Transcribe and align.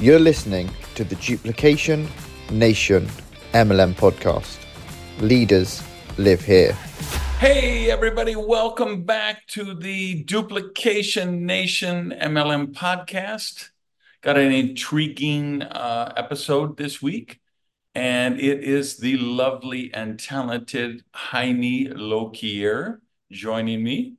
You're 0.00 0.20
listening 0.20 0.70
to 0.94 1.02
the 1.02 1.16
Duplication 1.16 2.06
Nation 2.52 3.08
MLM 3.52 3.94
podcast. 3.94 4.58
Leaders 5.18 5.82
live 6.18 6.44
here. 6.44 6.74
Hey, 7.40 7.90
everybody, 7.90 8.36
welcome 8.36 9.02
back 9.02 9.48
to 9.48 9.74
the 9.74 10.22
Duplication 10.22 11.44
Nation 11.46 12.14
MLM 12.16 12.74
podcast. 12.74 13.70
Got 14.20 14.38
an 14.38 14.52
intriguing 14.52 15.62
uh, 15.62 16.12
episode 16.16 16.76
this 16.76 17.02
week, 17.02 17.40
and 17.92 18.38
it 18.38 18.62
is 18.62 18.98
the 18.98 19.16
lovely 19.16 19.92
and 19.92 20.16
talented 20.16 21.02
Jaime 21.12 21.88
Lokier 21.88 23.00
joining 23.32 23.82
me 23.82 24.14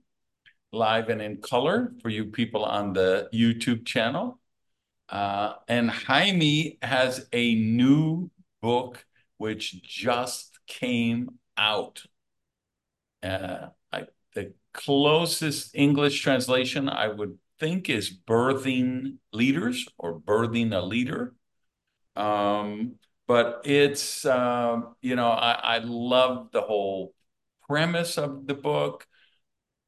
live 0.73 1.07
and 1.07 1.21
in 1.21 1.38
color 1.38 1.93
for 2.02 2.09
you 2.09 2.25
people 2.25 2.66
on 2.66 2.91
the 2.91 3.30
YouTube 3.34 3.86
channel. 3.86 4.38
Uh, 5.10 5.55
and 5.68 5.89
Jaime 5.89 6.78
has 6.82 7.27
a 7.34 7.55
new 7.55 8.30
book 8.62 9.05
which 9.38 9.81
just 9.81 10.59
came 10.67 11.40
out 11.58 12.04
uh, 13.23 13.70
I, 13.91 14.05
the 14.34 14.53
closest 14.73 15.76
English 15.76 16.22
translation 16.22 16.90
I 16.90 17.08
would 17.08 17.38
think 17.59 17.90
is 17.90 18.16
birthing 18.16 19.17
leaders 19.34 19.88
or 19.98 20.20
birthing 20.20 20.73
a 20.73 20.81
leader. 20.81 21.34
Um, 22.16 22.95
but 23.28 23.62
it's, 23.66 24.26
uh, 24.26 24.81
you 25.02 25.16
know, 25.16 25.30
I, 25.30 25.52
I 25.52 25.78
love 25.80 26.50
the 26.52 26.62
whole 26.62 27.14
premise 27.67 28.17
of 28.17 28.48
the 28.48 28.55
book, 28.55 29.05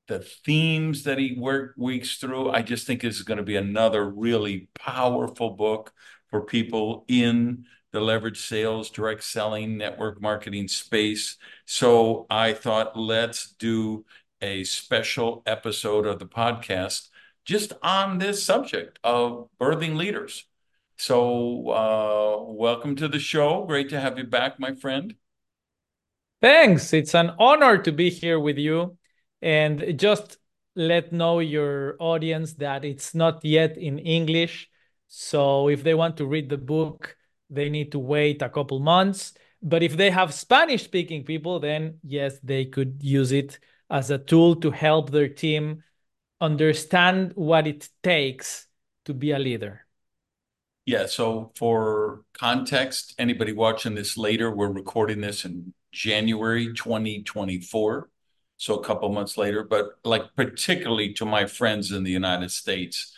the 0.08 0.20
themes 0.20 1.04
that 1.04 1.18
he 1.18 1.36
work 1.38 1.74
weeks 1.78 2.18
through. 2.18 2.50
I 2.50 2.62
just 2.62 2.86
think 2.86 3.02
this 3.02 3.18
is 3.18 3.24
going 3.24 3.38
to 3.38 3.44
be 3.44 3.56
another 3.56 4.10
really 4.10 4.68
powerful 4.74 5.52
book 5.52 5.94
for 6.30 6.42
people 6.42 7.06
in 7.08 7.66
the 7.92 8.02
leverage 8.02 8.40
sales, 8.40 8.90
direct 8.90 9.24
selling, 9.24 9.78
network 9.78 10.22
marketing 10.22 10.68
space. 10.68 11.38
So 11.66 12.26
I 12.30 12.54
thought, 12.54 12.98
let's 12.98 13.52
do 13.52 14.06
a 14.42 14.64
special 14.64 15.44
episode 15.46 16.06
of 16.06 16.20
the 16.20 16.26
podcast 16.26 17.10
just 17.46 17.74
on 17.82 18.18
this 18.18 18.44
subject 18.44 19.00
of 19.04 19.50
birthing 19.60 19.98
leaders. 19.98 20.46
So, 20.98 21.70
uh, 21.70 22.44
welcome 22.44 22.96
to 22.98 23.08
the 23.08 23.20
show. 23.20 23.66
Great 23.66 23.90
to 23.90 24.00
have 24.00 24.18
you 24.18 24.24
back, 24.24 24.60
my 24.60 24.76
friend. 24.76 25.16
Thanks. 26.42 26.94
It's 26.94 27.16
an 27.16 27.32
honor 27.40 27.78
to 27.80 27.92
be 27.92 28.10
here 28.10 28.40
with 28.40 28.58
you. 28.58 28.98
And 29.42 29.98
just 29.98 30.38
let 30.76 31.12
know 31.12 31.40
your 31.40 31.96
audience 32.00 32.54
that 32.54 32.86
it's 32.86 33.14
not 33.14 33.44
yet 33.44 33.78
in 33.78 34.00
English. 34.00 34.70
So, 35.08 35.68
if 35.68 35.84
they 35.84 35.94
want 35.94 36.18
to 36.18 36.26
read 36.26 36.50
the 36.50 36.58
book, 36.58 37.18
they 37.50 37.70
need 37.70 37.92
to 37.92 38.00
wait 38.00 38.42
a 38.42 38.50
couple 38.50 38.80
months. 38.80 39.34
But 39.62 39.84
if 39.84 39.98
they 39.98 40.10
have 40.10 40.34
Spanish 40.34 40.84
speaking 40.84 41.24
people, 41.24 41.60
then 41.60 42.00
yes, 42.04 42.40
they 42.44 42.66
could 42.66 43.00
use 43.02 43.32
it 43.32 43.60
as 43.90 44.10
a 44.10 44.18
tool 44.18 44.56
to 44.58 44.72
help 44.72 45.12
their 45.12 45.28
team 45.28 45.84
understand 46.40 47.34
what 47.36 47.68
it 47.68 47.90
takes 48.02 48.68
to 49.06 49.14
be 49.14 49.32
a 49.32 49.40
leader. 49.40 49.86
Yeah. 50.86 51.06
So, 51.06 51.52
for 51.56 52.24
context, 52.34 53.14
anybody 53.20 53.54
watching 53.54 53.96
this 53.96 54.18
later, 54.18 54.50
we're 54.50 54.72
recording 54.72 55.22
this 55.22 55.46
in 55.46 55.74
January 55.92 56.74
2024. 56.74 58.10
So, 58.62 58.76
a 58.76 58.84
couple 58.84 59.10
months 59.10 59.40
later, 59.40 59.64
but 59.64 59.98
like 60.04 60.36
particularly 60.36 61.14
to 61.14 61.26
my 61.26 61.48
friends 61.48 61.92
in 61.92 62.04
the 62.04 62.12
United 62.12 62.52
States, 62.52 63.12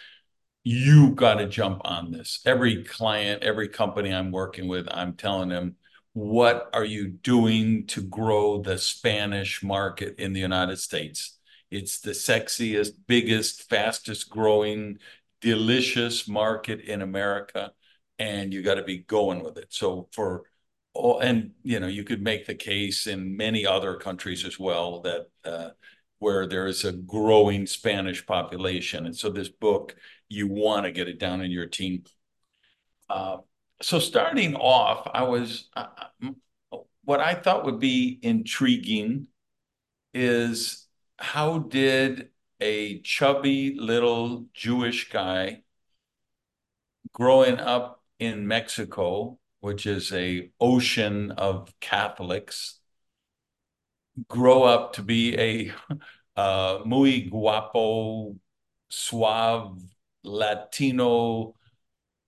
you 0.63 1.11
got 1.11 1.33
to 1.33 1.47
jump 1.49 1.81
on 1.83 2.11
this. 2.11 2.39
Every 2.45 2.85
client, 2.85 3.43
every 3.43 3.67
company 3.67 4.13
I'm 4.13 4.31
working 4.31 4.69
with, 4.69 4.87
I'm 4.89 5.15
telling 5.15 5.49
them, 5.49 5.75
what 6.13 6.69
are 6.71 6.85
you 6.85 7.09
doing 7.09 7.87
to 7.87 8.01
grow 8.01 8.61
the 8.61 8.77
Spanish 8.77 9.61
market 9.61 10.15
in 10.17 10.31
the 10.31 10.39
United 10.39 10.79
States? 10.79 11.37
It's 11.69 11.99
the 11.99 12.11
sexiest, 12.11 12.91
biggest, 13.05 13.69
fastest 13.69 14.29
growing, 14.29 14.99
delicious 15.41 16.25
market 16.25 16.79
in 16.79 17.01
America, 17.01 17.73
and 18.17 18.53
you 18.53 18.61
got 18.61 18.75
to 18.75 18.83
be 18.83 18.99
going 18.99 19.43
with 19.43 19.57
it. 19.57 19.73
So 19.73 20.07
for 20.13 20.43
and 20.95 21.51
you 21.63 21.79
know, 21.79 21.87
you 21.87 22.03
could 22.03 22.21
make 22.21 22.45
the 22.45 22.55
case 22.55 23.07
in 23.07 23.35
many 23.35 23.65
other 23.65 23.95
countries 23.95 24.45
as 24.45 24.59
well 24.59 25.01
that 25.01 25.27
uh, 25.43 25.69
where 26.19 26.47
there 26.47 26.67
is 26.67 26.85
a 26.85 26.91
growing 26.91 27.65
Spanish 27.65 28.25
population, 28.25 29.05
and 29.05 29.15
so 29.15 29.29
this 29.29 29.49
book 29.49 29.95
you 30.29 30.47
want 30.47 30.85
to 30.85 30.91
get 30.91 31.07
it 31.07 31.19
down 31.19 31.41
in 31.41 31.51
your 31.51 31.67
team. 31.67 32.03
Uh, 33.09 33.37
so 33.81 33.99
starting 33.99 34.55
off, 34.55 35.07
I 35.13 35.23
was 35.23 35.69
uh, 35.75 35.87
what 37.03 37.19
I 37.19 37.33
thought 37.33 37.65
would 37.65 37.79
be 37.79 38.19
intriguing 38.21 39.27
is 40.13 40.87
how 41.17 41.59
did 41.59 42.29
a 42.61 43.01
chubby 43.01 43.75
little 43.77 44.45
Jewish 44.53 45.09
guy 45.09 45.63
growing 47.11 47.59
up 47.59 48.01
in 48.19 48.47
Mexico, 48.47 49.39
which 49.63 49.85
is 49.85 50.11
a 50.11 50.49
ocean 50.59 51.31
of 51.31 51.73
Catholics, 51.79 52.81
grow 54.27 54.63
up 54.63 54.91
to 54.91 55.01
be 55.01 55.39
a 55.39 55.71
uh, 56.35 56.79
muy 56.83 57.21
guapo, 57.21 58.35
suave 58.89 59.81
Latino 60.25 61.55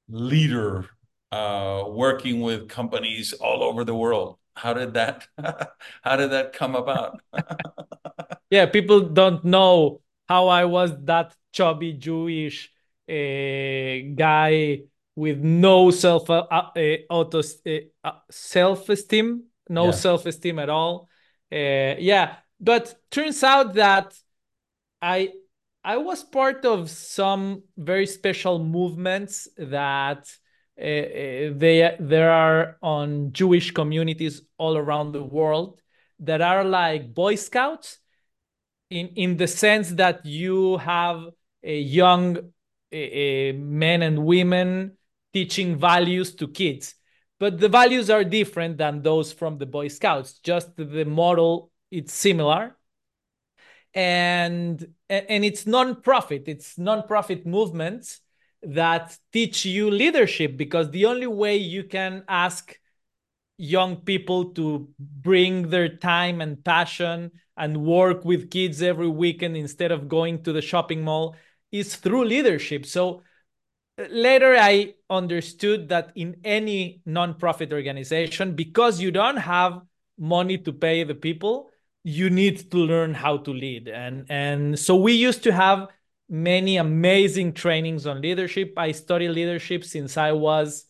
leader 0.08 0.86
uh, 1.34 1.84
working 1.90 2.40
with 2.40 2.70
companies 2.70 3.34
all 3.34 3.64
over 3.64 3.84
the 3.84 3.94
world. 3.94 4.38
How 4.56 4.74
did 4.74 4.94
that 4.94 5.28
how 6.04 6.16
did 6.16 6.32
that 6.32 6.54
come 6.54 6.74
about? 6.74 7.20
yeah, 8.50 8.66
people 8.66 9.02
don't 9.10 9.44
know 9.44 10.00
how 10.30 10.48
I 10.48 10.64
was 10.64 10.92
that 11.04 11.36
chubby 11.52 11.92
Jewish 11.92 12.72
uh, 13.10 14.16
guy 14.16 14.84
with 15.16 15.40
no 15.40 15.92
self 15.92 16.30
uh, 16.30 16.46
uh, 16.52 16.72
auto 17.10 17.40
uh, 17.40 18.12
self 18.30 18.90
esteem, 18.90 19.46
no 19.70 19.86
yeah. 19.86 19.92
self 19.92 20.26
esteem 20.26 20.60
at 20.60 20.70
all. 20.70 21.10
Uh, 21.52 21.96
yeah, 22.00 22.36
but 22.60 22.96
turns 23.10 23.44
out 23.44 23.74
that 23.76 24.14
I 25.02 25.32
I 25.84 25.98
was 25.98 26.24
part 26.24 26.66
of 26.66 26.90
some 26.90 27.64
very 27.78 28.08
special 28.08 28.60
movements 28.64 29.48
that 29.58 30.28
uh, 30.78 31.54
they 31.56 31.96
there 32.00 32.32
are 32.32 32.78
on 32.82 33.32
Jewish 33.32 33.72
communities 33.72 34.42
all 34.58 34.76
around 34.76 35.14
the 35.14 35.24
world 35.24 35.80
that 36.20 36.42
are 36.42 36.64
like 36.64 37.14
Boy 37.14 37.36
Scouts 37.36 38.00
in 38.90 39.08
in 39.16 39.38
the 39.38 39.48
sense 39.48 39.92
that 39.92 40.26
you 40.26 40.78
have 40.78 41.24
a 41.64 41.80
young 41.80 42.38
uh, 42.38 43.54
men 43.54 44.02
and 44.02 44.26
women 44.26 44.98
teaching 45.36 45.76
values 45.76 46.34
to 46.34 46.48
kids. 46.48 46.96
But 47.42 47.60
the 47.60 47.68
values 47.68 48.10
are 48.10 48.24
different 48.24 48.78
than 48.78 49.02
those 49.02 49.34
from 49.34 49.58
the 49.58 49.66
boy 49.66 49.90
scouts 49.90 50.40
just 50.40 50.76
the 50.78 51.04
model 51.04 51.72
it's 51.92 52.14
similar. 52.14 52.78
And 53.94 54.86
and 55.10 55.46
it's 55.46 55.68
non-profit 55.68 56.44
it's 56.48 56.78
non-profit 56.78 57.46
movements 57.46 58.22
that 58.64 59.18
teach 59.32 59.66
you 59.66 59.92
leadership 59.92 60.58
because 60.58 60.90
the 60.90 61.06
only 61.06 61.28
way 61.28 61.58
you 61.58 61.84
can 61.84 62.24
ask 62.28 62.78
young 63.58 63.98
people 63.98 64.54
to 64.54 64.90
bring 65.00 65.70
their 65.70 65.90
time 65.98 66.42
and 66.42 66.64
passion 66.64 67.32
and 67.58 67.86
work 67.86 68.26
with 68.26 68.50
kids 68.50 68.82
every 68.82 69.08
weekend 69.08 69.56
instead 69.56 69.92
of 69.92 70.10
going 70.10 70.44
to 70.44 70.52
the 70.52 70.62
shopping 70.62 71.02
mall 71.04 71.36
is 71.72 71.96
through 71.96 72.26
leadership. 72.26 72.86
So 72.86 73.22
later 74.10 74.56
i 74.58 74.94
understood 75.10 75.90
that 75.90 76.12
in 76.16 76.36
any 76.44 77.02
non-profit 77.06 77.72
organization 77.72 78.54
because 78.54 79.00
you 79.00 79.12
don't 79.12 79.38
have 79.38 79.82
money 80.18 80.58
to 80.58 80.74
pay 80.74 81.04
the 81.04 81.16
people 81.16 81.70
you 82.06 82.30
need 82.30 82.70
to 82.70 82.78
learn 82.78 83.16
how 83.16 83.36
to 83.38 83.52
lead. 83.52 83.88
And 83.88 84.28
and 84.30 84.80
so 84.80 84.96
we 84.96 85.14
used 85.14 85.42
to 85.44 85.52
have 85.52 85.90
many 86.30 86.78
amazing 86.78 87.54
trainings 87.54 88.06
on 88.06 88.22
leadership. 88.22 88.74
I 88.78 88.92
studied 88.92 89.30
leadership 89.30 89.84
since 89.84 90.16
i 90.16 90.32
was 90.32 90.86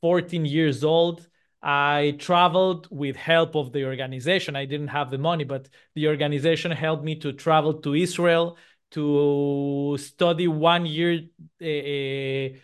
14 0.00 0.46
years 0.46 0.82
old. 0.82 1.28
I 1.62 2.16
traveled 2.18 2.88
with 2.90 3.16
help 3.16 3.56
of 3.56 3.72
the 3.72 3.84
organization. 3.84 4.56
I 4.56 4.64
didn't 4.64 4.88
have 4.88 5.10
the 5.10 5.18
money 5.18 5.44
but 5.44 5.68
the 5.94 6.08
organization 6.08 6.70
helped 6.70 7.04
me 7.04 7.16
to 7.16 7.32
travel 7.34 7.74
to 7.82 7.94
israel 7.94 8.56
to 8.90 9.96
study 9.98 10.48
one 10.48 10.86
year 10.86 11.20
uh, 11.62 12.56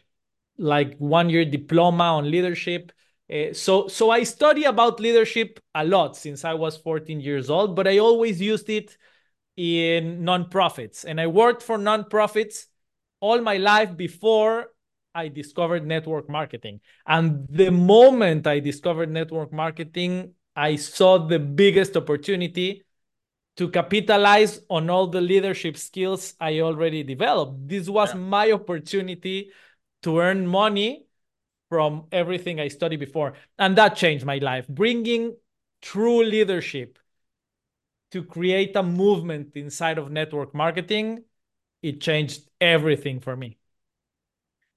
like 0.57 0.97
one 0.99 1.29
year 1.29 1.45
diploma 1.45 2.05
on 2.05 2.31
leadership 2.31 2.93
uh, 3.33 3.53
so 3.55 3.89
so 3.89 4.11
I 4.11 4.23
study 4.23 4.65
about 4.65 5.01
leadership 5.01 5.59
a 5.75 5.85
lot 5.85 6.17
since 6.17 6.45
I 6.45 6.55
was 6.55 6.77
14 6.77 7.21
years 7.21 7.49
old, 7.49 7.75
but 7.75 7.89
I 7.89 7.99
always 7.99 8.41
used 8.41 8.69
it 8.69 8.97
in 9.57 10.23
nonprofits, 10.23 11.05
and 11.05 11.21
I 11.21 11.29
worked 11.29 11.63
for 11.63 11.79
nonprofits 11.79 12.67
all 13.21 13.41
my 13.41 13.57
life 13.57 13.97
before 13.97 14.69
I 15.15 15.29
discovered 15.29 15.87
network 15.87 16.29
marketing. 16.29 16.81
And 17.07 17.47
the 17.49 17.71
moment 17.71 18.47
I 18.47 18.61
discovered 18.61 19.11
network 19.11 19.53
marketing, 19.53 20.35
I 20.55 20.77
saw 20.77 21.19
the 21.27 21.39
biggest 21.39 21.97
opportunity 21.97 22.85
to 23.57 23.69
capitalize 23.69 24.61
on 24.69 24.91
all 24.91 25.07
the 25.07 25.21
leadership 25.21 25.77
skills 25.77 26.35
I 26.41 26.61
already 26.61 27.03
developed. 27.03 27.69
This 27.69 27.89
was 27.89 28.11
yeah. 28.11 28.21
my 28.21 28.53
opportunity 28.53 29.51
to 30.03 30.19
earn 30.19 30.47
money 30.47 31.07
from 31.69 32.07
everything 32.13 32.61
I 32.61 32.69
studied 32.69 33.01
before. 33.01 33.35
And 33.59 33.77
that 33.77 33.97
changed 33.97 34.25
my 34.25 34.39
life. 34.39 34.67
Bringing 34.69 35.37
true 35.81 36.25
leadership 36.25 36.99
to 38.11 38.23
create 38.23 38.77
a 38.77 38.83
movement 38.83 39.57
inside 39.57 39.99
of 39.99 40.11
network 40.11 40.55
marketing, 40.55 41.25
it 41.83 42.01
changed 42.01 42.49
everything 42.61 43.21
for 43.21 43.37
me. 43.37 43.59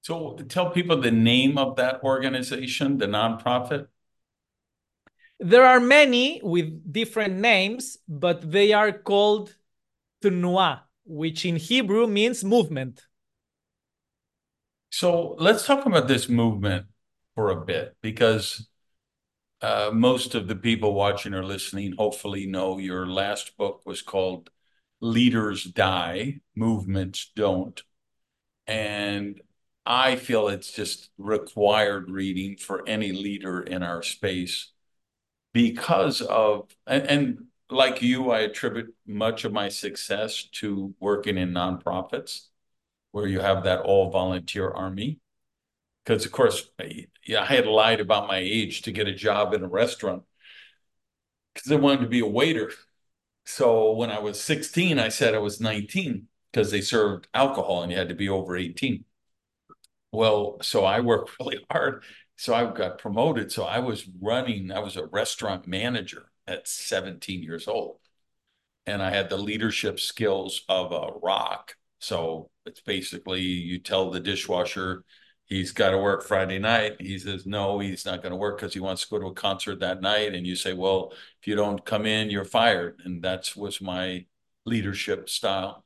So 0.02 0.38
tell 0.48 0.72
people 0.72 1.02
the 1.02 1.12
name 1.12 1.58
of 1.58 1.76
that 1.76 2.04
organization, 2.04 2.98
the 2.98 3.08
nonprofit. 3.08 3.88
There 5.40 5.66
are 5.66 5.80
many 5.80 6.42
with 6.44 6.92
different 6.92 7.36
names, 7.36 7.98
but 8.08 8.52
they 8.52 8.74
are 8.74 8.92
called 8.92 9.56
Tnua, 10.24 10.82
which 11.06 11.46
in 11.46 11.58
Hebrew 11.58 12.08
means 12.08 12.44
movement. 12.44 13.04
So 14.90 15.36
let's 15.38 15.66
talk 15.66 15.86
about 15.86 16.08
this 16.08 16.28
movement 16.28 16.88
for 17.36 17.52
a 17.52 17.66
bit 17.66 17.96
because 18.02 18.68
uh, 19.62 19.92
most 19.94 20.34
of 20.34 20.48
the 20.48 20.56
people 20.56 20.94
watching 20.94 21.34
or 21.34 21.44
listening 21.44 21.94
hopefully 21.98 22.48
know 22.48 22.80
your 22.80 23.06
last 23.06 23.58
book 23.58 23.82
was 23.86 24.02
called 24.02 24.50
Leaders 25.02 25.64
Die, 25.64 26.40
Movements 26.56 27.32
Don't. 27.36 27.82
And 28.66 29.40
I 29.86 30.16
feel 30.16 30.48
it's 30.48 30.72
just 30.72 31.10
required 31.18 32.10
reading 32.10 32.58
for 32.58 32.88
any 32.88 33.12
leader 33.12 33.62
in 33.62 33.84
our 33.84 34.02
space 34.02 34.72
because 35.58 36.22
of 36.22 36.70
and, 36.86 37.04
and 37.08 37.38
like 37.72 38.04
you, 38.04 38.30
I 38.30 38.42
attribute 38.42 38.94
much 39.08 39.44
of 39.44 39.52
my 39.52 39.70
success 39.70 40.44
to 40.60 40.94
working 41.00 41.36
in 41.36 41.52
nonprofits 41.52 42.42
where 43.12 43.26
you 43.28 43.40
have 43.40 43.64
that 43.64 43.82
all 43.82 44.12
volunteer 44.12 44.70
army. 44.70 45.20
Because 46.06 46.26
of 46.28 46.32
course, 46.32 46.70
yeah, 47.26 47.42
I 47.42 47.46
had 47.46 47.66
lied 47.66 48.02
about 48.02 48.28
my 48.28 48.38
age 48.38 48.84
to 48.84 48.92
get 48.92 49.08
a 49.08 49.16
job 49.16 49.56
in 49.56 49.64
a 49.64 49.68
restaurant 49.68 50.24
because 51.54 51.72
I 51.72 51.76
wanted 51.76 52.02
to 52.02 52.08
be 52.08 52.20
a 52.20 52.28
waiter. 52.28 52.72
So 53.46 53.94
when 53.94 54.12
I 54.12 54.20
was 54.20 54.40
16, 54.40 55.00
I 55.00 55.10
said 55.10 55.34
I 55.34 55.40
was 55.40 55.60
19 55.60 56.28
because 56.52 56.72
they 56.72 56.82
served 56.82 57.28
alcohol 57.34 57.82
and 57.84 57.92
you 57.92 57.98
had 57.98 58.10
to 58.10 58.16
be 58.16 58.30
over 58.30 58.56
18. 58.56 59.06
Well, 60.12 60.60
so 60.62 60.86
I 60.86 61.02
worked 61.02 61.32
really 61.40 61.66
hard 61.72 62.04
so 62.38 62.54
I 62.54 62.72
got 62.72 63.00
promoted. 63.00 63.52
So 63.52 63.66
I 63.66 63.80
was 63.80 64.08
running, 64.22 64.72
I 64.72 64.80
was 64.80 64.96
a 64.96 65.08
restaurant 65.08 65.68
manager 65.68 66.32
at 66.48 66.68
17 66.68 67.42
years 67.44 67.68
old. 67.68 67.98
And 68.86 69.02
I 69.02 69.10
had 69.10 69.30
the 69.30 69.38
leadership 69.38 70.00
skills 70.00 70.62
of 70.70 70.92
a 70.92 71.20
rock. 71.22 71.76
So 72.00 72.50
it's 72.66 72.80
basically 72.80 73.42
you 73.42 73.80
tell 73.80 74.12
the 74.12 74.20
dishwasher 74.20 75.04
he's 75.46 75.72
got 75.72 75.92
to 75.92 75.98
work 75.98 76.24
Friday 76.24 76.60
night. 76.60 76.98
He 77.00 77.18
says, 77.18 77.46
no, 77.46 77.80
he's 77.80 78.06
not 78.06 78.22
going 78.22 78.32
to 78.32 78.38
work 78.38 78.58
because 78.58 78.74
he 78.74 78.80
wants 78.80 79.04
to 79.04 79.10
go 79.10 79.20
to 79.20 79.28
a 79.28 79.34
concert 79.34 79.80
that 79.80 80.02
night. 80.02 80.36
And 80.36 80.46
you 80.46 80.56
say, 80.56 80.74
well, 80.74 81.12
if 81.42 81.48
you 81.48 81.56
don't 81.56 81.84
come 81.86 82.06
in, 82.06 82.30
you're 82.30 82.46
fired. 82.46 83.02
And 83.04 83.24
that 83.24 83.52
was 83.58 83.82
my 83.82 84.26
leadership 84.66 85.28
style. 85.28 85.84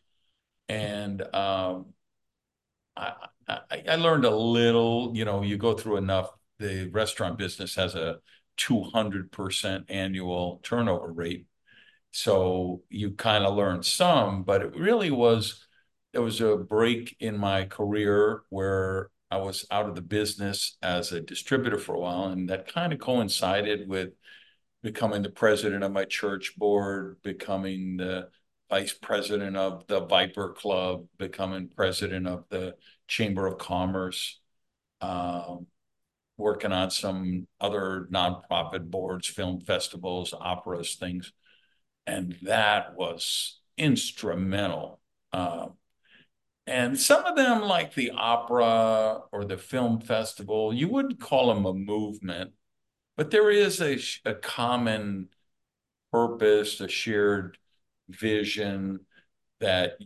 And 0.67 1.21
um, 1.33 1.93
I, 2.95 3.13
I, 3.47 3.83
I 3.89 3.95
learned 3.95 4.25
a 4.25 4.35
little, 4.35 5.11
you 5.15 5.25
know, 5.25 5.43
you 5.43 5.57
go 5.57 5.73
through 5.73 5.97
enough 5.97 6.31
the 6.61 6.89
restaurant 6.89 7.37
business 7.37 7.75
has 7.75 7.95
a 7.95 8.19
200% 8.57 9.85
annual 9.89 10.61
turnover 10.63 11.11
rate. 11.11 11.45
So 12.11 12.83
you 12.89 13.11
kind 13.11 13.45
of 13.45 13.55
learn 13.55 13.83
some, 13.83 14.43
but 14.43 14.61
it 14.61 14.75
really 14.75 15.11
was, 15.11 15.65
there 16.13 16.21
was 16.21 16.41
a 16.41 16.57
break 16.57 17.15
in 17.19 17.37
my 17.37 17.65
career 17.65 18.43
where 18.49 19.09
I 19.29 19.37
was 19.37 19.65
out 19.71 19.87
of 19.87 19.95
the 19.95 20.01
business 20.01 20.77
as 20.81 21.11
a 21.11 21.21
distributor 21.21 21.77
for 21.77 21.95
a 21.95 21.99
while. 21.99 22.25
And 22.25 22.49
that 22.49 22.71
kind 22.71 22.91
of 22.91 22.99
coincided 22.99 23.87
with 23.87 24.09
becoming 24.83 25.21
the 25.21 25.29
president 25.29 25.83
of 25.83 25.91
my 25.91 26.05
church 26.05 26.55
board, 26.57 27.17
becoming 27.23 27.97
the 27.97 28.27
vice 28.69 28.93
president 28.93 29.55
of 29.55 29.87
the 29.87 30.01
Viper 30.01 30.53
Club, 30.53 31.05
becoming 31.17 31.69
president 31.75 32.27
of 32.27 32.45
the 32.49 32.75
Chamber 33.07 33.47
of 33.47 33.57
Commerce. 33.57 34.39
Um, 34.99 35.67
working 36.41 36.71
on 36.71 36.91
some 36.91 37.47
other 37.59 38.07
nonprofit 38.11 38.89
boards, 38.89 39.27
film 39.27 39.61
festivals, 39.61 40.33
operas, 40.37 40.95
things. 40.95 41.31
And 42.05 42.35
that 42.41 42.95
was 42.95 43.59
instrumental. 43.77 44.99
Uh, 45.31 45.67
and 46.67 46.99
some 46.99 47.25
of 47.25 47.35
them, 47.35 47.61
like 47.61 47.95
the 47.95 48.11
opera 48.11 49.21
or 49.31 49.45
the 49.45 49.57
film 49.57 49.99
festival, 50.01 50.73
you 50.73 50.87
wouldn't 50.87 51.19
call 51.19 51.53
them 51.53 51.65
a 51.65 51.73
movement, 51.73 52.51
but 53.17 53.31
there 53.31 53.49
is 53.49 53.81
a, 53.81 53.99
a 54.25 54.35
common 54.35 55.29
purpose, 56.11 56.79
a 56.81 56.87
shared 56.87 57.57
vision 58.09 59.01
that 59.59 59.97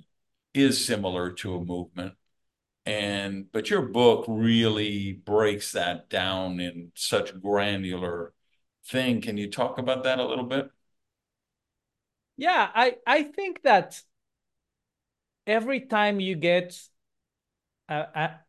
is 0.54 0.86
similar 0.86 1.32
to 1.32 1.56
a 1.56 1.64
movement 1.64 2.14
and 2.86 3.52
but 3.52 3.70
your 3.70 3.82
book 3.84 4.26
really 4.28 5.14
breaks 5.14 5.72
that 5.74 6.10
down 6.10 6.60
in 6.60 6.92
such 6.96 7.40
granular 7.42 8.34
thing. 8.88 9.22
Can 9.22 9.38
you 9.38 9.50
talk 9.50 9.78
about 9.80 10.04
that 10.04 10.20
a 10.20 10.26
little 10.26 10.46
bit? 10.46 10.70
Yeah 12.38 12.70
i 12.74 12.98
i 13.06 13.24
think 13.24 13.62
that 13.64 14.02
every 15.48 15.82
time 15.82 16.20
you 16.20 16.36
get 16.36 16.76
a, 17.90 17.96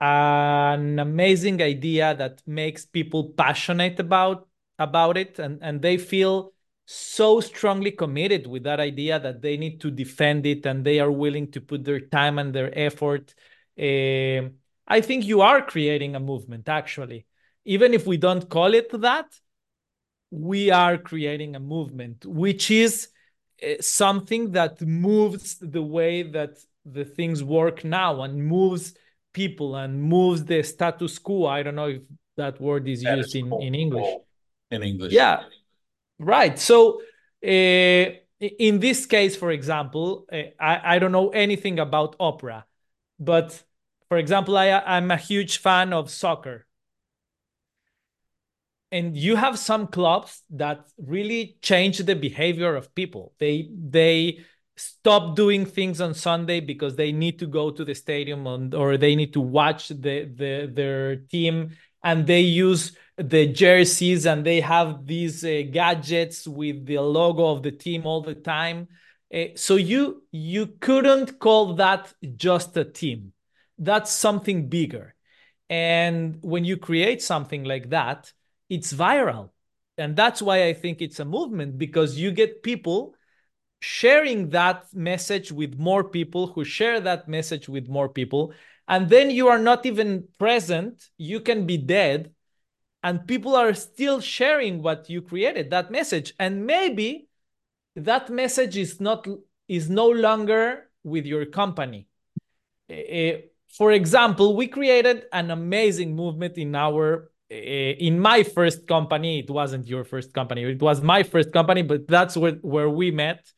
a, 0.01 0.05
an 0.05 0.99
amazing 0.99 1.61
idea 1.63 2.15
that 2.15 2.43
makes 2.47 2.85
people 2.87 3.31
passionate 3.37 3.99
about 4.01 4.49
about 4.79 5.17
it 5.17 5.39
and 5.39 5.59
and 5.63 5.83
they 5.83 5.97
feel 5.99 6.53
so 6.87 7.41
strongly 7.41 7.91
committed 7.91 8.47
with 8.47 8.63
that 8.63 8.79
idea 8.79 9.19
that 9.19 9.43
they 9.43 9.57
need 9.57 9.81
to 9.81 9.91
defend 9.91 10.47
it 10.47 10.65
and 10.67 10.85
they 10.85 11.01
are 11.01 11.11
willing 11.11 11.51
to 11.51 11.61
put 11.61 11.85
their 11.85 12.01
time 12.01 12.39
and 12.39 12.55
their 12.55 12.77
effort 12.79 13.35
uh, 13.79 14.49
I 14.89 15.01
think 15.01 15.25
you 15.25 15.41
are 15.41 15.63
creating 15.63 16.15
a 16.15 16.21
movement, 16.21 16.69
actually. 16.69 17.27
Even 17.65 17.95
if 17.95 18.07
we 18.07 18.17
don't 18.17 18.49
call 18.49 18.75
it 18.75 18.91
that, 19.01 19.27
we 20.31 20.71
are 20.71 20.99
creating 20.99 21.57
a 21.57 21.61
movement, 21.61 22.25
which 22.25 22.71
is 22.71 23.09
uh, 23.63 23.75
something 23.81 24.53
that 24.53 24.81
moves 24.81 25.59
the 25.61 25.83
way 25.83 26.23
that 26.23 26.59
the 26.85 27.05
things 27.05 27.43
work 27.43 27.85
now 27.85 28.23
and 28.23 28.47
moves 28.47 28.95
people 29.33 29.77
and 29.77 30.03
moves 30.03 30.45
the 30.45 30.63
status 30.63 31.19
quo. 31.19 31.47
I 31.47 31.63
don't 31.63 31.75
know 31.75 31.89
if 31.89 32.03
that 32.37 32.61
word 32.61 32.89
is 32.89 33.03
that 33.03 33.17
used 33.17 33.35
is 33.35 33.43
in, 33.43 33.53
in 33.61 33.75
English. 33.75 34.15
In 34.71 34.83
English. 34.83 35.13
Yeah. 35.13 35.45
Right. 36.19 36.59
So, 36.59 37.03
uh, 37.45 38.05
in 38.41 38.81
this 38.81 39.07
case, 39.07 39.37
for 39.37 39.51
example, 39.51 40.27
uh, 40.33 40.37
I, 40.61 40.97
I 40.97 40.99
don't 40.99 41.13
know 41.13 41.31
anything 41.31 41.79
about 41.79 42.17
opera, 42.21 42.65
but 43.19 43.63
for 44.09 44.19
example, 44.19 44.57
I, 44.57 44.71
I'm 44.71 45.11
a 45.11 45.17
huge 45.17 45.59
fan 45.59 45.93
of 45.93 46.11
soccer. 46.11 46.67
And 48.93 49.17
you 49.17 49.37
have 49.37 49.59
some 49.59 49.89
clubs 49.89 50.43
that 50.51 50.87
really 50.97 51.59
change 51.61 51.99
the 51.99 52.15
behavior 52.15 52.77
of 52.77 52.95
people. 52.95 53.35
They 53.39 53.69
they 53.77 54.45
stop 54.77 55.35
doing 55.35 55.67
things 55.67 56.01
on 56.01 56.15
Sunday 56.15 56.61
because 56.61 56.95
they 56.95 57.11
need 57.11 57.39
to 57.41 57.47
go 57.47 57.71
to 57.71 57.85
the 57.85 57.95
stadium 57.95 58.47
on, 58.47 58.73
or 58.75 58.97
they 58.97 59.17
need 59.17 59.33
to 59.33 59.41
watch 59.41 59.89
the, 59.89 60.31
the 60.37 60.71
their 60.73 61.17
team 61.17 61.73
and 62.05 62.27
they 62.27 62.43
use 62.43 62.97
the 63.17 63.47
jerseys 63.47 64.27
and 64.27 64.45
they 64.47 64.61
have 64.61 65.07
these 65.07 65.45
uh, 65.45 65.63
gadgets 65.73 66.47
with 66.47 66.87
the 66.87 66.99
logo 66.99 67.47
of 67.49 67.63
the 67.65 67.73
team 67.73 68.07
all 68.07 68.21
the 68.21 68.35
time. 68.35 68.87
Uh, 69.35 69.47
so 69.57 69.77
you 69.77 70.23
you 70.31 70.67
couldn't 70.81 71.39
call 71.39 71.75
that 71.75 72.13
just 72.37 72.77
a 72.77 72.85
team 72.85 73.33
that's 73.79 74.11
something 74.11 74.69
bigger. 74.69 75.15
And 75.69 76.39
when 76.43 76.65
you 76.65 76.77
create 76.77 77.23
something 77.23 77.65
like 77.65 77.91
that, 77.91 78.33
it's 78.69 78.93
viral. 78.93 79.51
And 79.99 80.15
that's 80.15 80.43
why 80.43 80.65
I 80.65 80.73
think 80.73 81.01
it's 81.01 81.21
a 81.21 81.25
movement 81.25 81.79
because 81.79 82.19
you 82.19 82.31
get 82.31 82.63
people 82.63 83.15
sharing 83.81 84.51
that 84.51 84.87
message 84.95 85.53
with 85.53 85.79
more 85.79 86.05
people 86.05 86.49
who 86.49 86.65
share 86.65 87.01
that 87.01 87.29
message 87.29 87.69
with 87.69 87.89
more 87.89 88.09
people. 88.09 88.53
And 88.89 89.09
then 89.09 89.31
you 89.31 89.49
are 89.49 89.59
not 89.59 89.85
even 89.85 90.29
present, 90.39 91.09
you 91.19 91.41
can 91.41 91.67
be 91.67 91.77
dead, 91.77 92.33
and 93.03 93.27
people 93.27 93.57
are 93.57 93.75
still 93.75 94.21
sharing 94.21 94.83
what 94.83 95.11
you 95.11 95.23
created, 95.23 95.71
that 95.71 95.91
message. 95.91 96.35
And 96.39 96.67
maybe 96.67 97.26
that 97.97 98.29
message 98.31 98.77
is 98.77 99.01
not 99.01 99.27
is 99.69 99.91
no 99.91 100.09
longer 100.09 100.89
with 101.03 101.27
your 101.27 101.47
company. 101.47 102.07
It, 102.89 103.53
for 103.69 103.91
example, 103.93 104.55
we 104.55 104.69
created 104.69 105.25
an 105.33 105.51
amazing 105.51 106.15
movement 106.15 106.57
in 106.59 106.75
our 106.75 107.31
uh, 107.51 107.55
in 107.55 108.21
my 108.21 108.43
first 108.43 108.87
company. 108.87 109.41
It 109.41 109.51
wasn't 109.51 109.87
your 109.89 110.05
first 110.05 110.33
company; 110.33 110.63
it 110.65 110.81
was 110.81 111.01
my 111.01 111.23
first 111.23 111.53
company, 111.53 111.83
but 111.83 112.07
that's 112.07 112.37
where 112.37 112.53
where 112.63 112.91
we 112.91 113.11
met. 113.11 113.51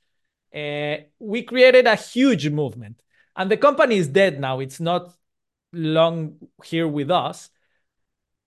Uh, 0.54 0.96
we 1.18 1.42
created 1.42 1.86
a 1.86 1.96
huge 1.96 2.48
movement, 2.48 3.02
and 3.36 3.50
the 3.50 3.56
company 3.56 3.96
is 3.96 4.08
dead 4.08 4.40
now. 4.40 4.60
It's 4.60 4.80
not 4.80 5.12
long 5.72 6.36
here 6.64 6.88
with 6.88 7.10
us. 7.10 7.50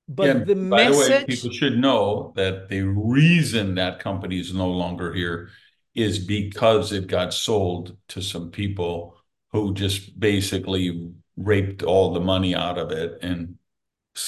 But 0.08 0.26
Yeah, 0.28 0.34
the 0.44 0.56
by 0.56 0.86
the 0.86 0.92
way, 0.92 0.98
message, 0.98 1.28
people 1.28 1.52
should 1.52 1.78
know 1.78 2.34
that 2.36 2.70
the 2.70 2.82
reason 2.82 3.76
that 3.76 4.00
company 4.00 4.40
is 4.40 4.54
no 4.54 4.68
longer 4.68 5.14
here 5.14 5.50
is 5.96 6.20
because 6.20 6.92
it 6.92 7.08
got 7.08 7.34
sold 7.34 7.98
to 8.10 8.22
some 8.22 8.52
people 8.52 9.18
who 9.52 9.74
just 9.74 10.20
basically 10.20 11.12
raped 11.38 11.84
all 11.84 12.14
the 12.14 12.20
money 12.20 12.56
out 12.56 12.78
of 12.78 12.92
it 12.92 13.20
and 13.22 13.58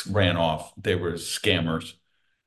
ran 0.10 0.38
off. 0.38 0.74
They 0.78 0.96
were 0.96 1.14
scammers. 1.14 1.94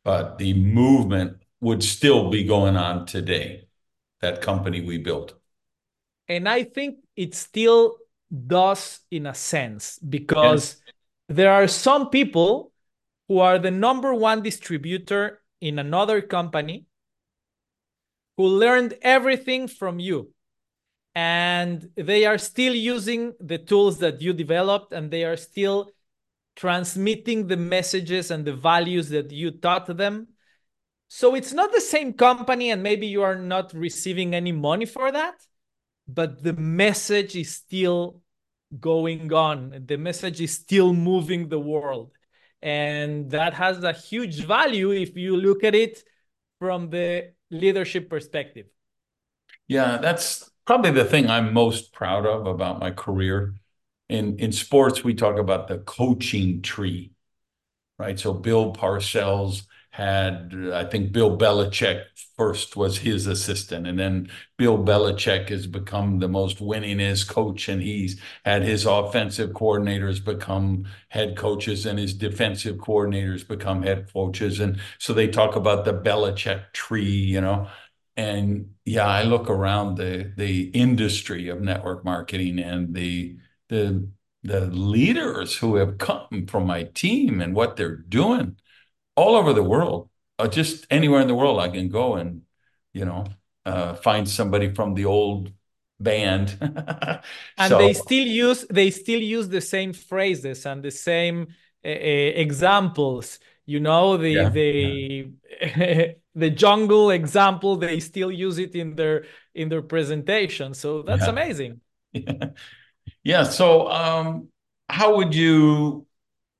But 0.04 0.38
the 0.38 0.54
movement 0.54 1.42
would 1.60 1.82
still 1.82 2.30
be 2.30 2.44
going 2.44 2.76
on 2.76 3.06
today, 3.06 3.68
that 4.20 4.40
company 4.42 4.80
we 4.80 4.98
built. 4.98 5.34
and 6.28 6.48
I 6.48 6.64
think 6.64 6.98
it 7.16 7.34
still 7.34 7.96
does 8.46 9.00
in 9.10 9.26
a 9.26 9.34
sense 9.34 9.98
because 9.98 10.76
there 11.28 11.52
are 11.52 11.68
some 11.68 12.10
people 12.10 12.72
who 13.28 13.38
are 13.38 13.58
the 13.58 13.70
number 13.70 14.14
one 14.14 14.42
distributor 14.42 15.42
in 15.60 15.78
another 15.78 16.20
company 16.20 16.86
who 18.36 18.46
learned 18.46 18.94
everything 19.02 19.68
from 19.68 19.98
you. 19.98 20.32
And 21.14 21.88
they 21.96 22.26
are 22.26 22.38
still 22.38 22.74
using 22.74 23.32
the 23.40 23.58
tools 23.58 23.98
that 23.98 24.20
you 24.20 24.32
developed 24.32 24.92
and 24.92 25.10
they 25.10 25.24
are 25.24 25.36
still 25.36 25.90
transmitting 26.54 27.46
the 27.46 27.56
messages 27.56 28.30
and 28.30 28.44
the 28.44 28.52
values 28.52 29.08
that 29.10 29.30
you 29.30 29.50
taught 29.50 29.96
them. 29.96 30.28
So 31.08 31.34
it's 31.34 31.52
not 31.52 31.72
the 31.72 31.80
same 31.80 32.12
company 32.12 32.70
and 32.70 32.82
maybe 32.82 33.06
you 33.06 33.22
are 33.22 33.36
not 33.36 33.72
receiving 33.72 34.34
any 34.34 34.52
money 34.52 34.86
for 34.86 35.10
that 35.12 35.36
but 36.08 36.42
the 36.42 36.52
message 36.52 37.36
is 37.36 37.54
still 37.54 38.22
going 38.78 39.32
on. 39.32 39.84
The 39.86 39.96
message 39.96 40.40
is 40.40 40.52
still 40.52 40.92
moving 40.92 41.48
the 41.48 41.58
world. 41.58 42.12
And 42.62 43.30
that 43.30 43.54
has 43.54 43.82
a 43.84 43.92
huge 43.92 44.44
value 44.44 44.90
if 44.92 45.16
you 45.16 45.36
look 45.36 45.62
at 45.64 45.74
it 45.74 46.02
from 46.58 46.90
the 46.90 47.32
leadership 47.50 48.08
perspective 48.08 48.66
Yeah, 49.68 49.98
that's 49.98 50.50
probably 50.66 50.90
the 50.92 51.04
thing 51.04 51.28
I'm 51.28 51.52
most 51.52 51.92
proud 51.92 52.26
of 52.26 52.46
about 52.46 52.78
my 52.80 52.90
career. 52.90 53.54
In 54.08 54.38
in 54.38 54.52
sports, 54.52 55.02
we 55.04 55.14
talk 55.14 55.38
about 55.38 55.68
the 55.68 55.78
coaching 55.78 56.62
tree, 56.62 57.12
right? 57.98 58.18
So 58.18 58.34
Bill 58.34 58.72
Parcells 58.74 59.64
had, 59.96 60.52
I 60.74 60.84
think 60.84 61.10
Bill 61.10 61.38
Belichick 61.38 62.04
first 62.36 62.76
was 62.76 62.98
his 62.98 63.26
assistant, 63.26 63.86
and 63.86 63.98
then 63.98 64.28
Bill 64.58 64.76
Belichick 64.76 65.48
has 65.48 65.66
become 65.66 66.18
the 66.18 66.28
most 66.28 66.58
winningest 66.58 67.28
coach, 67.28 67.66
and 67.70 67.80
he's 67.80 68.20
had 68.44 68.62
his 68.62 68.84
offensive 68.84 69.52
coordinators 69.52 70.22
become 70.22 70.84
head 71.08 71.34
coaches, 71.34 71.86
and 71.86 71.98
his 71.98 72.12
defensive 72.12 72.76
coordinators 72.76 73.48
become 73.48 73.82
head 73.82 74.12
coaches, 74.12 74.60
and 74.60 74.78
so 74.98 75.14
they 75.14 75.28
talk 75.28 75.56
about 75.56 75.86
the 75.86 75.94
Belichick 75.94 76.74
tree, 76.74 77.04
you 77.04 77.40
know. 77.40 77.66
And 78.18 78.74
yeah, 78.84 79.06
I 79.06 79.22
look 79.22 79.48
around 79.48 79.96
the 79.96 80.30
the 80.36 80.64
industry 80.74 81.48
of 81.48 81.62
network 81.62 82.04
marketing 82.04 82.58
and 82.58 82.94
the 82.94 83.38
the 83.70 84.10
the 84.42 84.66
leaders 84.66 85.56
who 85.56 85.76
have 85.76 85.96
come 85.98 86.46
from 86.48 86.66
my 86.66 86.84
team 86.84 87.40
and 87.40 87.54
what 87.54 87.76
they're 87.76 87.96
doing 87.96 88.56
all 89.16 89.36
over 89.36 89.52
the 89.52 89.62
world. 89.62 90.10
Uh, 90.38 90.48
just 90.48 90.86
anywhere 90.90 91.20
in 91.22 91.28
the 91.28 91.34
world 91.34 91.58
I 91.60 91.68
can 91.68 91.88
go 91.88 92.16
and 92.16 92.42
you 92.92 93.04
know 93.04 93.24
uh, 93.64 93.94
find 93.94 94.28
somebody 94.28 94.74
from 94.74 94.94
the 94.94 95.06
old 95.06 95.52
band. 96.00 96.58
and 97.58 97.78
So 97.78 97.78
they 97.78 97.92
still 97.94 98.26
use 98.26 98.66
they 98.70 98.90
still 98.90 99.20
use 99.20 99.48
the 99.48 99.60
same 99.60 99.92
phrases 99.92 100.66
and 100.66 100.82
the 100.82 100.90
same 100.90 101.48
uh, 101.84 101.88
examples 101.88 103.38
you 103.64 103.80
know 103.80 104.16
the 104.16 104.44
Yeah, 104.44 104.50
the 104.50 105.30
the 106.34 106.50
jungle 106.50 107.10
example 107.10 107.76
they 107.76 108.00
still 108.00 108.30
use 108.30 108.58
it 108.58 108.74
in 108.74 108.94
their 108.96 109.24
in 109.54 109.68
their 109.68 109.82
presentation 109.82 110.74
so 110.74 111.02
that's 111.02 111.26
Yeah. 111.26 111.28
amazing 111.28 111.80
Yeah. 113.24 113.44
So, 113.44 113.88
um, 113.90 114.48
how 114.88 115.16
would 115.16 115.34
you 115.34 116.05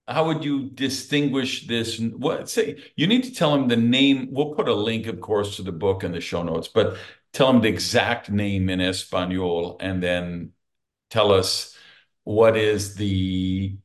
how 0.09 0.27
would 0.27 0.45
you 0.45 0.71
distinguish 0.71 1.67
this? 1.67 1.99
What 1.99 2.49
say 2.49 2.79
you 2.97 3.07
need 3.07 3.25
to 3.25 3.35
tell 3.35 3.55
him 3.55 3.69
the 3.69 3.77
name. 3.77 4.29
We'll 4.31 4.55
put 4.55 4.69
a 4.69 4.75
link, 4.75 5.07
of 5.07 5.21
course, 5.21 5.57
to 5.57 5.63
the 5.63 5.73
book 5.73 6.05
in 6.05 6.13
the 6.13 6.21
show 6.21 6.43
notes, 6.43 6.69
but 6.69 6.97
tell 7.33 7.51
him 7.51 7.61
the 7.61 7.69
exact 7.69 8.31
name 8.31 8.69
in 8.71 8.81
Espanol, 8.81 9.77
and 9.81 10.03
then 10.03 10.53
tell 11.11 11.33
us 11.33 11.77
what 12.25 12.57
is 12.57 12.95
the 12.97 13.77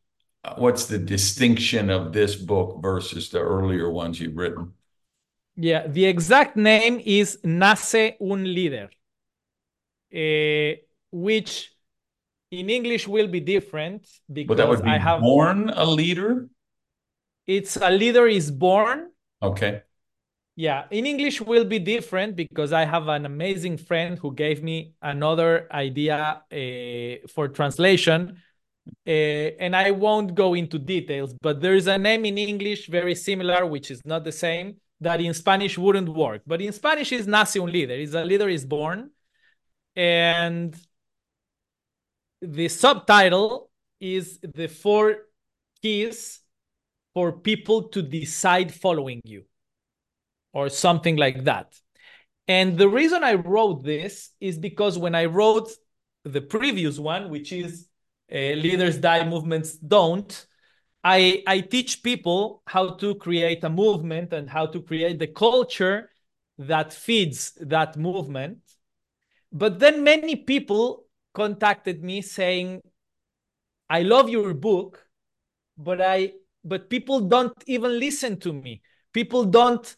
what's 0.58 0.86
the 0.88 0.98
distinction 0.98 1.90
of 1.90 2.14
this 2.14 2.36
book 2.36 2.82
versus 2.82 3.30
the 3.30 3.40
earlier 3.40 3.90
ones 3.90 4.20
you've 4.20 4.36
written. 4.38 4.74
yeah 5.56 5.86
the 5.88 6.06
exact 6.06 6.56
name 6.56 7.00
is 7.06 7.38
nace 7.44 8.16
un 8.20 8.46
líder 8.46 8.90
eh, 10.12 10.76
which 11.12 11.72
in 12.52 12.70
english 12.70 13.08
will 13.08 13.28
be 13.28 13.40
different 13.40 14.02
But 14.30 14.36
that 14.36 14.48
because 14.48 14.70
would 14.70 14.84
be 14.84 14.92
i 14.92 14.98
have 14.98 15.22
born 15.22 15.70
a 15.70 15.86
leader. 15.86 16.48
it's 17.48 17.76
a 17.78 17.90
leader 17.90 18.28
is 18.28 18.52
born 18.52 19.10
Okay. 19.44 19.82
Yeah, 20.56 20.84
in 20.92 21.06
English 21.08 21.42
will 21.42 21.64
be 21.66 21.80
different 21.80 22.36
because 22.36 22.72
I 22.74 22.84
have 22.86 23.08
an 23.08 23.26
amazing 23.26 23.78
friend 23.78 24.20
who 24.20 24.36
gave 24.36 24.62
me 24.62 24.94
another 25.02 25.68
idea 25.72 26.44
uh, 26.52 27.28
for 27.34 27.48
translation. 27.48 28.38
Uh, 29.08 29.10
and 29.64 29.76
I 29.76 29.90
won't 29.92 30.36
go 30.36 30.54
into 30.54 30.78
details, 30.78 31.34
but 31.42 31.60
there 31.62 31.74
is 31.74 31.88
a 31.88 31.98
name 31.98 32.26
in 32.26 32.38
English 32.38 32.88
very 32.88 33.16
similar, 33.16 33.66
which 33.66 33.90
is 33.90 34.02
not 34.06 34.24
the 34.24 34.32
same, 34.46 34.76
that 35.00 35.20
in 35.22 35.34
Spanish 35.34 35.76
wouldn't 35.80 36.10
work. 36.10 36.42
But 36.46 36.62
in 36.62 36.72
Spanish 36.74 37.12
is 37.14 37.26
nace 37.26 37.56
un 37.56 37.72
líder, 37.72 37.98
is 38.00 38.14
a 38.14 38.24
leader 38.24 38.50
is 38.50 38.64
born. 38.66 39.10
And 39.96 40.76
the 42.42 42.68
subtitle 42.68 43.70
is 44.00 44.40
the 44.40 44.68
four 44.68 45.16
keys 45.82 46.40
for 47.14 47.32
people 47.32 47.90
to 47.90 48.02
decide 48.02 48.74
following 48.74 49.22
you 49.24 49.44
or 50.54 50.70
something 50.70 51.18
like 51.18 51.44
that. 51.44 51.74
And 52.48 52.78
the 52.78 52.90
reason 52.90 53.24
I 53.24 53.36
wrote 53.36 53.84
this 53.84 54.32
is 54.40 54.58
because 54.58 54.98
when 54.98 55.16
I 55.16 55.26
wrote 55.26 55.70
the 56.24 56.42
previous 56.42 57.00
one, 57.00 57.30
which 57.30 57.52
is 57.52 57.88
uh, 58.32 58.36
Leaders 58.36 58.98
Die, 58.98 59.28
Movements 59.28 59.76
Don't, 59.78 60.46
I, 61.04 61.44
I 61.48 61.62
teach 61.62 62.04
people 62.04 62.62
how 62.66 62.92
to 62.96 63.16
create 63.16 63.64
a 63.64 63.70
movement 63.70 64.34
and 64.34 64.50
how 64.50 64.68
to 64.68 64.82
create 64.82 65.20
the 65.20 65.28
culture 65.28 66.10
that 66.58 66.94
feeds 66.94 67.54
that 67.62 67.98
movement. 67.98 68.60
But 69.52 69.80
then 69.80 70.04
many 70.04 70.36
people 70.36 71.01
contacted 71.34 72.04
me 72.04 72.22
saying, 72.22 72.82
I 73.90 74.04
love 74.04 74.30
your 74.30 74.54
book, 74.54 75.06
but 75.78 76.02
I 76.02 76.34
but 76.64 76.90
people 76.90 77.22
don't 77.22 77.54
even 77.66 78.00
listen 78.00 78.40
to 78.42 78.54
me. 78.54 78.82
People 79.14 79.46
don't 79.46 79.96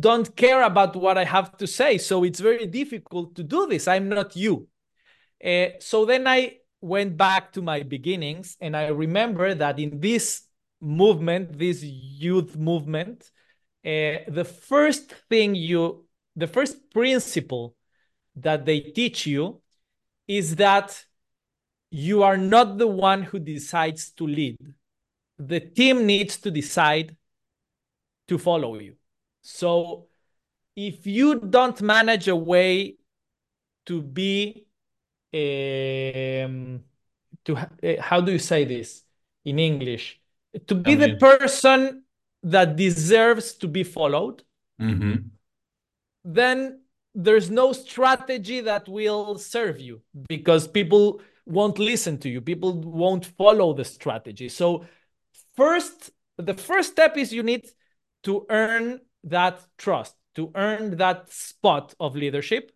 don't 0.00 0.34
care 0.36 0.62
about 0.62 0.96
what 0.96 1.18
I 1.18 1.24
have 1.24 1.56
to 1.58 1.66
say. 1.66 1.98
So 1.98 2.24
it's 2.24 2.40
very 2.40 2.66
difficult 2.66 3.34
to 3.36 3.42
do 3.42 3.66
this. 3.66 3.86
I'm 3.88 4.08
not 4.08 4.36
you. 4.36 4.68
Uh, 5.44 5.68
so 5.80 6.04
then 6.04 6.26
I 6.26 6.58
went 6.80 7.16
back 7.16 7.52
to 7.52 7.62
my 7.62 7.82
beginnings 7.82 8.56
and 8.60 8.76
I 8.76 8.88
remember 8.88 9.54
that 9.54 9.78
in 9.78 10.00
this 10.00 10.42
movement, 10.80 11.58
this 11.58 11.82
youth 11.82 12.56
movement, 12.56 13.30
uh, 13.84 14.24
the 14.28 14.44
first 14.44 15.12
thing 15.28 15.54
you, 15.54 16.06
the 16.36 16.46
first 16.46 16.90
principle 16.90 17.76
that 18.36 18.64
they 18.64 18.80
teach 18.80 19.26
you 19.26 19.60
is 20.28 20.56
that 20.56 21.04
you 21.90 22.22
are 22.22 22.36
not 22.36 22.78
the 22.78 22.86
one 22.86 23.22
who 23.22 23.38
decides 23.38 24.10
to 24.12 24.26
lead. 24.26 24.56
The 25.38 25.60
team 25.60 26.06
needs 26.06 26.38
to 26.38 26.50
decide 26.50 27.16
to 28.28 28.38
follow 28.38 28.78
you. 28.78 28.96
So 29.42 30.08
if 30.74 31.06
you 31.06 31.40
don't 31.40 31.80
manage 31.80 32.28
a 32.28 32.36
way 32.36 32.96
to 33.86 34.02
be 34.02 34.66
um, 35.32 36.84
to 37.44 37.56
uh, 37.56 38.00
how 38.00 38.20
do 38.20 38.32
you 38.32 38.38
say 38.38 38.64
this 38.64 39.02
in 39.44 39.58
English? 39.58 40.20
To 40.66 40.74
be 40.74 40.92
I 40.92 40.96
the 40.96 41.16
person 41.16 42.04
that 42.42 42.76
deserves 42.76 43.54
to 43.54 43.68
be 43.68 43.84
followed, 43.84 44.42
hmm 44.78 45.16
then 46.24 46.80
there's 47.16 47.50
no 47.50 47.72
strategy 47.72 48.60
that 48.60 48.86
will 48.86 49.38
serve 49.38 49.80
you 49.80 50.02
because 50.28 50.68
people 50.68 51.22
won't 51.46 51.78
listen 51.78 52.18
to 52.18 52.28
you. 52.28 52.42
People 52.42 52.74
won't 52.74 53.24
follow 53.24 53.72
the 53.72 53.84
strategy. 53.84 54.50
So 54.50 54.84
first 55.56 56.10
the 56.36 56.52
first 56.52 56.92
step 56.92 57.16
is 57.16 57.32
you 57.32 57.42
need 57.42 57.66
to 58.24 58.44
earn 58.50 59.00
that 59.24 59.64
trust 59.78 60.14
to 60.34 60.52
earn 60.54 60.98
that 60.98 61.32
spot 61.32 61.94
of 61.98 62.14
leadership. 62.14 62.70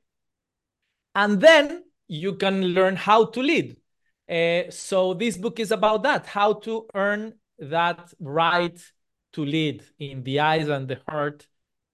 And 1.14 1.38
then 1.38 1.85
you 2.09 2.37
can 2.37 2.62
learn 2.68 2.97
how 2.97 3.26
to 3.26 3.40
lead. 3.42 3.76
Uh, 4.28 4.70
so 4.70 5.12
this 5.12 5.37
book 5.37 5.61
is 5.61 5.70
about 5.70 6.04
that 6.04 6.25
how 6.25 6.54
to 6.54 6.87
earn 6.94 7.35
that 7.59 8.14
right 8.18 8.80
to 9.35 9.44
lead 9.44 9.85
in 9.99 10.23
the 10.23 10.40
eyes 10.40 10.68
and 10.68 10.88
the 10.88 11.00
heart 11.06 11.47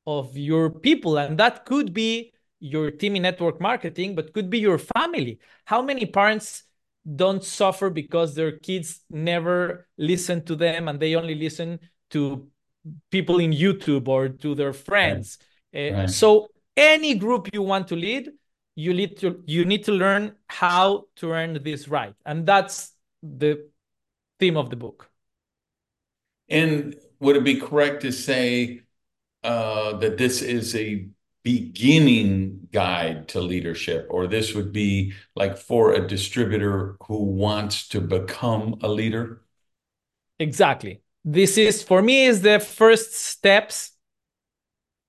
of 0.07 0.37
your 0.37 0.71
people. 0.71 1.19
And 1.19 1.37
that 1.39 1.65
could 1.65 1.93
be 1.93 2.33
your 2.61 2.91
team 2.91 3.17
in 3.17 3.23
network 3.23 3.61
marketing 3.61 4.15
but 4.15 4.33
could 4.33 4.49
be 4.49 4.59
your 4.59 4.79
family 4.79 5.39
how 5.65 5.83
many 5.83 6.07
parents 6.07 6.63
don't 7.15 7.45
suffer 7.45 7.91
because 7.91 8.35
their 8.35 8.53
kids 8.53 9.01
never 9.11 9.87
listen 9.99 10.45
to 10.45 10.57
them 10.57 10.89
and 10.89 10.99
they 10.99 11.15
only 11.15 11.35
listen 11.35 11.79
to 12.11 12.49
people 13.11 13.39
in 13.39 13.53
youtube 13.53 14.09
or 14.09 14.29
to 14.29 14.55
their 14.55 14.73
friends 14.73 15.39
right. 15.75 15.93
Uh, 15.93 15.97
right. 15.99 16.11
so 16.11 16.49
any 16.77 17.15
group 17.15 17.49
you 17.53 17.63
want 17.63 17.87
to 17.89 17.97
lead 17.97 18.31
you 18.75 18.93
need 18.93 19.17
to 19.17 19.43
you 19.47 19.65
need 19.65 19.85
to 19.85 19.93
learn 19.93 20.33
how 20.49 21.05
to 21.17 21.33
earn 21.33 21.63
this 21.63 21.89
right 21.89 22.15
and 22.25 22.47
that's 22.47 22.93
the 23.23 23.69
theme 24.39 24.57
of 24.57 24.71
the 24.71 24.77
book 24.77 25.11
and 26.49 26.95
would 27.21 27.37
it 27.37 27.45
be 27.45 27.59
correct 27.59 28.03
to 28.03 28.13
say 28.13 28.83
uh, 29.43 29.97
that 29.99 30.19
this 30.19 30.43
is 30.43 30.75
a 30.75 31.09
beginning 31.47 32.67
guide 32.73 33.29
to 33.29 33.41
leadership, 33.41 34.09
or 34.11 34.27
this 34.27 34.53
would 34.53 34.73
be 34.73 35.13
like 35.37 35.57
for 35.57 35.93
a 35.93 36.05
distributor 36.05 36.97
who 37.07 37.23
wants 37.23 37.87
to 37.87 38.01
become 38.01 38.75
a 38.83 38.89
leader? 38.89 39.43
Exactly. 40.41 41.03
This 41.25 41.57
is 41.57 41.85
for 41.85 42.03
me 42.03 42.27
is 42.27 42.43
the 42.43 42.59
first 42.59 43.15
steps 43.15 43.93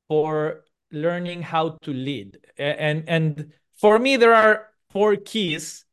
for 0.07 0.63
learning 0.91 1.41
how 1.41 1.79
to 1.81 1.91
lead. 1.91 2.37
And 2.55 3.03
and 3.09 3.51
for 3.73 3.97
me 3.97 4.15
there 4.15 4.35
are 4.35 4.69
four 4.91 5.15
keys 5.15 5.85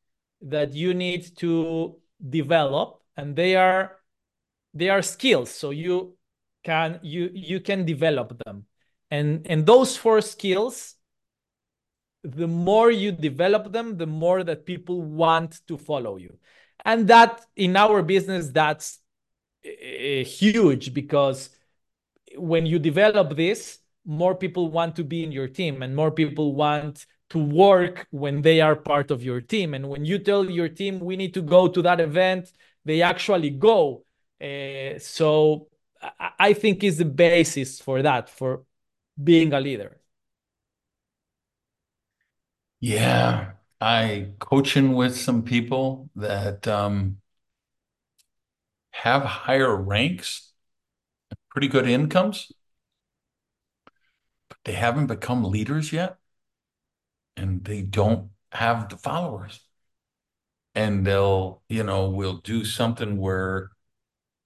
that 0.43 0.75
you 0.75 0.93
need 0.93 1.37
to 1.39 1.97
develop 2.21 3.01
and 3.17 3.35
they 3.35 3.57
are 3.57 3.97
they 4.75 4.91
are 4.91 5.01
skills 5.01 5.51
so 5.51 5.71
you 5.71 6.19
can 6.65 7.01
you 7.03 7.31
you 7.33 7.61
can 7.61 7.87
develop 7.87 8.39
them 8.45 8.67
and 9.15 9.47
and 9.51 9.61
those 9.73 9.97
four 9.97 10.21
skills 10.21 10.77
the 12.23 12.49
more 12.49 12.91
you 12.91 13.11
develop 13.13 13.65
them 13.77 13.97
the 14.03 14.11
more 14.25 14.41
that 14.49 14.65
people 14.73 14.99
want 15.03 15.61
to 15.69 15.77
follow 15.77 16.17
you. 16.17 16.33
And 16.85 17.09
that 17.09 17.33
in 17.67 17.77
our 17.77 18.03
business 18.03 18.45
that's 18.61 18.87
uh, 19.67 20.25
huge 20.41 20.85
because 21.01 21.51
when 22.53 22.65
you 22.67 22.79
develop 22.79 23.37
this 23.37 23.79
more 24.21 24.35
people 24.35 24.65
want 24.79 24.93
to 24.97 25.05
be 25.05 25.21
in 25.27 25.33
your 25.33 25.49
team 25.49 25.83
and 25.83 25.95
more 25.95 26.11
people 26.11 26.55
want 26.55 27.07
to 27.31 27.39
work 27.39 28.07
when 28.11 28.43
they 28.43 28.61
are 28.61 28.77
part 28.77 29.11
of 29.11 29.23
your 29.29 29.41
team. 29.41 29.75
And 29.75 29.89
when 29.89 30.05
you 30.05 30.19
tell 30.19 30.45
your 30.61 30.71
team 30.81 30.95
we 31.09 31.15
need 31.17 31.35
to 31.35 31.43
go 31.57 31.69
to 31.69 31.81
that 31.83 32.01
event 32.01 32.53
they 32.85 33.01
actually 33.03 33.51
go. 33.51 34.05
Uh, 34.41 34.99
so 34.99 35.69
I 36.39 36.53
think 36.53 36.85
is 36.85 36.99
the 36.99 37.05
basis 37.05 37.81
for 37.81 38.03
that, 38.03 38.29
for 38.29 38.65
being 39.23 39.53
a 39.53 39.61
leader. 39.61 40.01
Yeah, 42.81 43.53
I 43.81 44.33
coaching 44.39 44.93
with 44.95 45.17
some 45.17 45.43
people 45.43 46.11
that 46.17 46.69
um, 46.69 47.21
have 48.93 49.23
higher 49.25 49.75
ranks, 49.77 50.53
pretty 51.51 51.69
good 51.69 51.89
incomes, 51.89 52.53
but 54.49 54.59
they 54.65 54.73
haven't 54.73 55.07
become 55.07 55.45
leaders 55.45 55.93
yet, 55.93 56.19
and 57.37 57.65
they 57.65 57.83
don't 57.83 58.31
have 58.53 58.89
the 58.89 58.97
followers. 58.97 59.61
And 60.75 61.07
they'll, 61.07 61.63
you 61.69 61.85
know, 61.85 62.09
we'll 62.11 62.39
do 62.39 62.65
something 62.65 63.17
where 63.19 63.71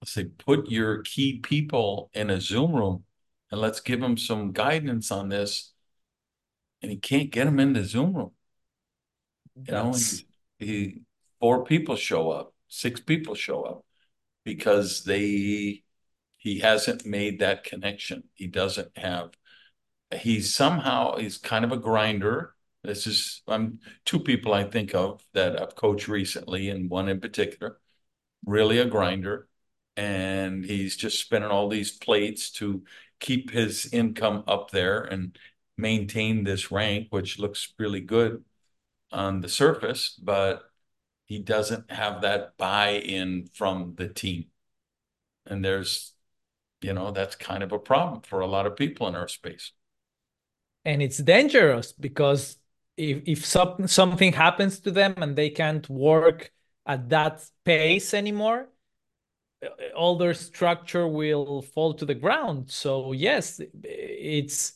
let's 0.01 0.13
say 0.13 0.25
put 0.25 0.69
your 0.71 1.03
key 1.03 1.39
people 1.39 2.11
in 2.13 2.29
a 2.31 2.41
Zoom 2.41 2.73
room 2.75 3.05
and 3.51 3.59
let's 3.59 3.79
give 3.79 4.01
him 4.01 4.17
some 4.17 4.51
guidance 4.51 5.11
on 5.11 5.29
this. 5.29 5.73
And 6.81 6.91
he 6.91 6.97
can't 6.97 7.31
get 7.31 7.47
him 7.47 7.59
in 7.59 7.73
the 7.73 7.83
Zoom 7.83 8.13
room. 8.13 8.31
You 9.55 9.73
know, 9.73 9.91
he, 9.91 10.65
he 10.65 11.01
four 11.39 11.65
people 11.65 11.95
show 11.95 12.31
up, 12.31 12.53
six 12.67 12.99
people 13.01 13.35
show 13.35 13.63
up 13.63 13.85
because 14.45 15.03
they 15.03 15.83
he 16.37 16.59
hasn't 16.59 17.05
made 17.05 17.39
that 17.39 17.65
connection. 17.65 18.23
He 18.33 18.47
doesn't 18.47 18.97
have 18.97 19.31
he's 20.15 20.55
somehow 20.55 21.17
he's 21.17 21.37
kind 21.37 21.65
of 21.65 21.71
a 21.73 21.77
grinder. 21.77 22.55
This 22.83 23.07
is 23.07 23.41
I'm 23.47 23.79
two 24.05 24.19
people 24.21 24.53
I 24.53 24.63
think 24.63 24.95
of 24.95 25.21
that 25.33 25.61
I've 25.61 25.75
coached 25.75 26.07
recently, 26.07 26.69
and 26.69 26.89
one 26.89 27.09
in 27.09 27.19
particular, 27.19 27.79
really 28.45 28.77
a 28.77 28.85
grinder 28.85 29.49
and 29.99 30.63
he's 30.63 30.95
just 30.95 31.19
spinning 31.19 31.49
all 31.49 31.67
these 31.67 31.91
plates 31.91 32.51
to 32.51 32.83
keep 33.19 33.51
his 33.51 33.89
income 33.91 34.43
up 34.47 34.71
there 34.71 35.01
and 35.01 35.37
maintain 35.77 36.43
this 36.43 36.71
rank, 36.71 37.07
which 37.09 37.39
looks 37.39 37.73
really 37.77 38.01
good 38.01 38.43
on 39.11 39.41
the 39.41 39.49
surface, 39.49 40.19
but 40.21 40.63
he 41.25 41.39
doesn't 41.39 41.91
have 41.91 42.21
that 42.21 42.57
buy-in 42.57 43.47
from 43.53 43.93
the 43.95 44.07
team. 44.07 44.45
And 45.45 45.63
there's, 45.63 46.13
you 46.81 46.93
know, 46.93 47.11
that's 47.11 47.35
kind 47.35 47.63
of 47.63 47.71
a 47.71 47.79
problem 47.79 48.21
for 48.21 48.39
a 48.39 48.47
lot 48.47 48.65
of 48.65 48.75
people 48.75 49.07
in 49.07 49.15
our 49.15 49.27
space. 49.27 49.71
And 50.85 51.01
it's 51.01 51.17
dangerous 51.17 51.91
because 51.91 52.57
if, 52.97 53.21
if 53.25 53.45
some, 53.45 53.87
something 53.87 54.33
happens 54.33 54.79
to 54.81 54.91
them 54.91 55.13
and 55.17 55.35
they 55.35 55.49
can't 55.49 55.87
work 55.89 56.51
at 56.85 57.09
that 57.09 57.43
pace 57.63 58.13
anymore, 58.13 58.69
all 59.95 60.17
their 60.17 60.33
structure 60.33 61.07
will 61.07 61.61
fall 61.61 61.93
to 61.93 62.05
the 62.05 62.15
ground. 62.15 62.69
So 62.69 63.11
yes, 63.11 63.61
it's 63.83 64.73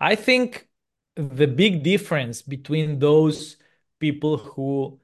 I 0.00 0.14
think 0.14 0.68
the 1.16 1.46
big 1.46 1.82
difference 1.82 2.42
between 2.42 2.98
those 2.98 3.56
people 3.98 4.38
who 4.38 5.00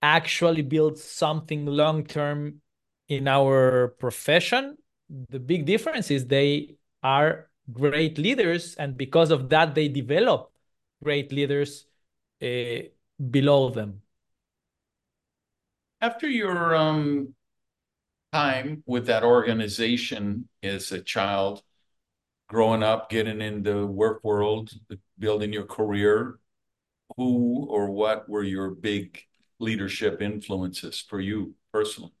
actually 0.00 0.62
build 0.62 0.98
something 0.98 1.64
long 1.64 2.04
term 2.04 2.60
in 3.08 3.28
our 3.28 3.88
profession, 3.98 4.76
the 5.28 5.38
big 5.38 5.64
difference 5.64 6.10
is 6.10 6.26
they 6.26 6.76
are 7.02 7.48
great 7.72 8.18
leaders, 8.18 8.74
and 8.74 8.96
because 8.96 9.30
of 9.30 9.48
that, 9.50 9.74
they 9.74 9.88
develop 9.88 10.50
great 11.02 11.32
leaders 11.32 11.86
uh, 12.42 12.82
below 13.30 13.70
them. 13.70 14.02
After 16.00 16.28
your 16.28 16.74
um, 16.74 17.34
time 18.32 18.82
with 18.86 19.06
that 19.06 19.24
organization 19.24 20.48
as 20.62 20.92
a 20.92 21.00
child, 21.02 21.62
growing 22.48 22.82
up, 22.82 23.10
getting 23.10 23.40
in 23.40 23.62
the 23.62 23.86
work 23.86 24.22
world, 24.24 24.70
building 25.18 25.52
your 25.52 25.66
career, 25.66 26.38
who 27.16 27.66
or 27.68 27.90
what 27.90 28.28
were 28.28 28.42
your 28.42 28.70
big 28.70 29.22
leadership 29.58 30.22
influences 30.22 31.00
for 31.00 31.20
you 31.20 31.54
personally? 31.72 32.12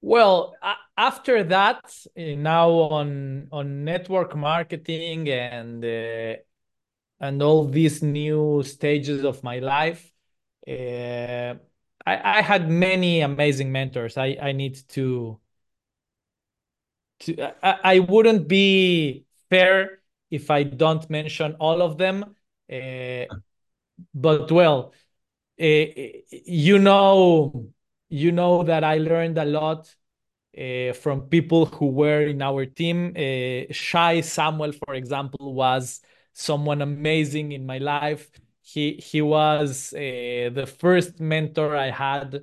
Well, 0.00 0.54
after 0.98 1.44
that, 1.44 1.80
eh, 2.16 2.34
now 2.34 2.70
on 2.70 3.48
on 3.50 3.84
network 3.84 4.36
marketing 4.36 5.28
and 5.30 5.82
uh, 5.84 6.36
and 7.20 7.42
all 7.42 7.64
these 7.66 8.02
new 8.02 8.62
stages 8.64 9.24
of 9.24 9.42
my 9.42 9.60
life, 9.60 10.12
uh, 10.68 11.54
I, 12.06 12.38
I 12.38 12.42
had 12.42 12.70
many 12.70 13.20
amazing 13.20 13.72
mentors. 13.72 14.16
I, 14.16 14.36
I 14.40 14.52
need 14.52 14.76
to 14.90 15.40
to 17.20 17.40
I, 17.64 17.78
I 17.96 17.98
wouldn't 18.00 18.48
be 18.48 19.26
fair 19.50 20.00
if 20.30 20.50
I 20.50 20.64
don't 20.64 21.08
mention 21.08 21.56
all 21.60 21.82
of 21.82 21.98
them. 21.98 22.34
Uh, 22.70 23.26
but 24.14 24.50
well, 24.50 24.92
uh, 25.60 25.64
you 26.30 26.78
know, 26.78 27.70
you 28.08 28.32
know 28.32 28.64
that 28.64 28.84
I 28.84 28.98
learned 28.98 29.38
a 29.38 29.44
lot 29.44 29.94
uh, 30.58 30.92
from 30.94 31.22
people 31.22 31.66
who 31.66 31.86
were 31.86 32.22
in 32.22 32.42
our 32.42 32.66
team. 32.66 33.14
Shai 33.70 34.20
Samuel, 34.20 34.72
for 34.72 34.94
example, 34.94 35.54
was 35.54 36.00
someone 36.32 36.82
amazing 36.82 37.52
in 37.52 37.64
my 37.64 37.78
life 37.78 38.28
he 38.64 38.94
he 38.94 39.20
was 39.22 39.92
uh, 39.94 40.50
the 40.52 40.66
first 40.80 41.20
mentor 41.20 41.76
I 41.76 41.90
had 41.90 42.34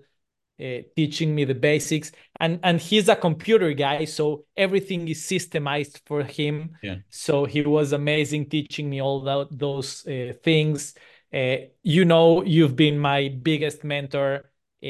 uh, 0.60 0.78
teaching 0.96 1.34
me 1.36 1.46
the 1.46 1.56
basics 1.56 2.12
and 2.40 2.60
and 2.64 2.80
he's 2.80 3.10
a 3.10 3.16
computer 3.16 3.74
guy 3.74 4.06
so 4.06 4.46
everything 4.56 5.08
is 5.08 5.22
systemized 5.24 6.02
for 6.06 6.24
him 6.24 6.78
yeah. 6.84 6.98
so 7.10 7.46
he 7.46 7.62
was 7.64 7.94
amazing 7.94 8.50
teaching 8.50 8.90
me 8.90 9.02
all 9.02 9.22
that, 9.22 9.48
those 9.52 10.06
uh, 10.08 10.34
things 10.44 10.96
Uh, 11.34 11.58
you 11.84 12.04
know, 12.06 12.44
you've 12.44 12.76
been 12.76 13.00
my 13.00 13.30
biggest 13.42 13.84
mentor 13.84 14.52
uh, 14.84 14.88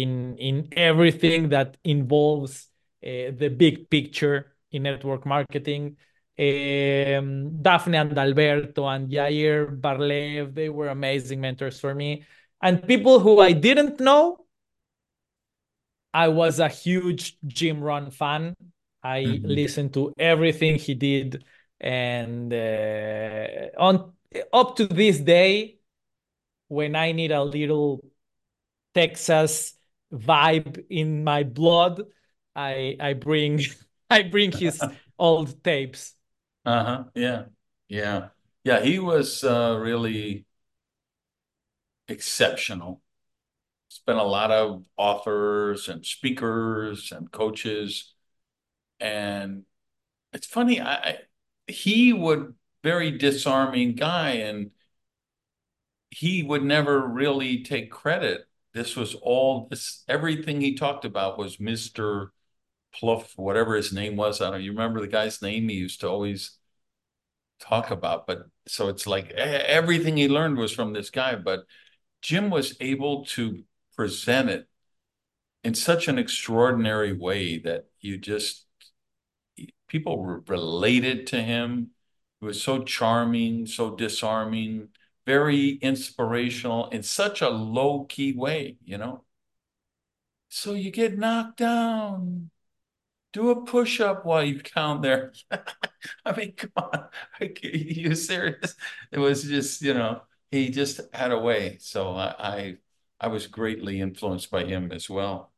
in 0.00 0.36
in 0.38 0.68
everything 0.72 1.50
that 1.50 1.76
involves 1.84 2.68
uh, 3.04 3.30
the 3.36 3.48
big 3.50 3.90
picture 3.90 4.56
in 4.70 4.82
network 4.84 5.26
marketing. 5.26 5.96
Um, 6.42 7.62
Daphne 7.62 7.98
and 7.98 8.18
Alberto 8.18 8.86
and 8.86 9.08
Yair 9.08 9.80
Barlev, 9.80 10.54
they 10.54 10.68
were 10.68 10.88
amazing 10.88 11.40
mentors 11.40 11.78
for 11.78 11.94
me. 11.94 12.24
And 12.60 12.86
people 12.86 13.20
who 13.20 13.40
I 13.40 13.52
didn't 13.52 14.00
know, 14.00 14.44
I 16.12 16.28
was 16.28 16.58
a 16.58 16.68
huge 16.68 17.36
Jim 17.46 17.80
Rohn 17.80 18.10
fan. 18.10 18.56
I 19.02 19.22
mm-hmm. 19.24 19.46
listened 19.46 19.94
to 19.94 20.12
everything 20.18 20.78
he 20.78 20.94
did, 20.94 21.44
and 21.80 22.52
uh, 22.52 23.46
on 23.78 24.12
up 24.52 24.76
to 24.76 24.86
this 24.86 25.18
day, 25.18 25.78
when 26.68 26.94
I 26.94 27.12
need 27.12 27.32
a 27.32 27.42
little 27.42 28.04
Texas 28.94 29.74
vibe 30.12 30.84
in 30.88 31.24
my 31.24 31.42
blood, 31.42 32.02
I 32.54 32.96
I 33.00 33.14
bring 33.14 33.60
I 34.10 34.22
bring 34.22 34.52
his 34.52 34.80
old 35.18 35.62
tapes. 35.64 36.14
Uh 36.64 36.84
huh. 36.84 37.04
Yeah. 37.14 37.44
Yeah. 37.88 38.28
Yeah. 38.64 38.80
He 38.82 38.98
was 38.98 39.42
uh, 39.44 39.78
really 39.80 40.46
exceptional. 42.08 43.02
Spent 43.88 44.18
a 44.18 44.24
lot 44.24 44.50
of 44.52 44.84
authors 44.96 45.88
and 45.88 46.04
speakers 46.06 47.12
and 47.12 47.30
coaches, 47.32 48.14
and 49.00 49.64
it's 50.32 50.46
funny. 50.46 50.80
I 50.80 51.18
he 51.68 52.12
would 52.12 52.54
very 52.84 53.12
disarming 53.18 53.94
guy, 53.96 54.32
and 54.32 54.72
he 56.10 56.42
would 56.42 56.62
never 56.62 57.06
really 57.06 57.62
take 57.62 57.90
credit. 57.90 58.46
This 58.74 58.96
was 58.96 59.14
all 59.14 59.68
this 59.70 60.04
everything 60.08 60.60
he 60.60 60.74
talked 60.74 61.04
about 61.04 61.38
was 61.38 61.60
Mister 61.60 62.32
Pluff, 62.94 63.32
whatever 63.36 63.74
his 63.74 63.92
name 63.92 64.16
was. 64.16 64.40
I 64.40 64.50
don't. 64.50 64.62
You 64.62 64.72
remember 64.72 65.00
the 65.00 65.08
guy's 65.08 65.42
name? 65.42 65.68
He 65.68 65.76
used 65.76 66.00
to 66.00 66.08
always 66.08 66.58
talk 67.60 67.90
about. 67.90 68.26
But 68.26 68.46
so 68.66 68.88
it's 68.88 69.06
like 69.06 69.30
everything 69.32 70.16
he 70.16 70.28
learned 70.28 70.58
was 70.58 70.72
from 70.72 70.92
this 70.92 71.10
guy. 71.10 71.36
But 71.36 71.64
Jim 72.20 72.50
was 72.50 72.76
able 72.80 73.24
to 73.26 73.64
present 73.96 74.50
it 74.50 74.68
in 75.64 75.74
such 75.74 76.08
an 76.08 76.18
extraordinary 76.18 77.12
way 77.12 77.58
that 77.58 77.86
you 78.00 78.18
just 78.18 78.66
people 79.86 80.42
related 80.46 81.26
to 81.28 81.42
him. 81.42 81.90
It 82.40 82.44
was 82.44 82.62
so 82.62 82.82
charming, 82.82 83.66
so 83.66 83.94
disarming, 83.94 84.88
very 85.26 85.70
inspirational 85.70 86.88
in 86.88 87.02
such 87.02 87.42
a 87.42 87.48
low 87.48 88.04
key 88.04 88.32
way, 88.32 88.78
you 88.84 88.98
know. 88.98 89.24
So 90.48 90.72
you 90.72 90.90
get 90.90 91.16
knocked 91.16 91.58
down 91.58 92.50
do 93.32 93.50
a 93.50 93.64
push 93.64 94.00
up 94.00 94.24
while 94.24 94.42
you 94.44 94.60
count 94.60 95.02
there. 95.02 95.32
I 96.24 96.36
mean, 96.36 96.52
come 96.52 96.70
on, 96.76 97.06
are 97.40 97.46
you 97.62 98.14
serious? 98.14 98.74
It 99.10 99.18
was 99.18 99.44
just, 99.44 99.82
you 99.82 99.94
know, 99.94 100.22
he 100.50 100.70
just 100.70 101.00
had 101.12 101.32
a 101.32 101.38
way. 101.38 101.78
So 101.80 102.12
I, 102.14 102.34
I, 102.38 102.76
I 103.20 103.28
was 103.28 103.46
greatly 103.46 104.00
influenced 104.00 104.50
by 104.50 104.64
him 104.64 104.92
as 104.92 105.08
well. 105.08 105.52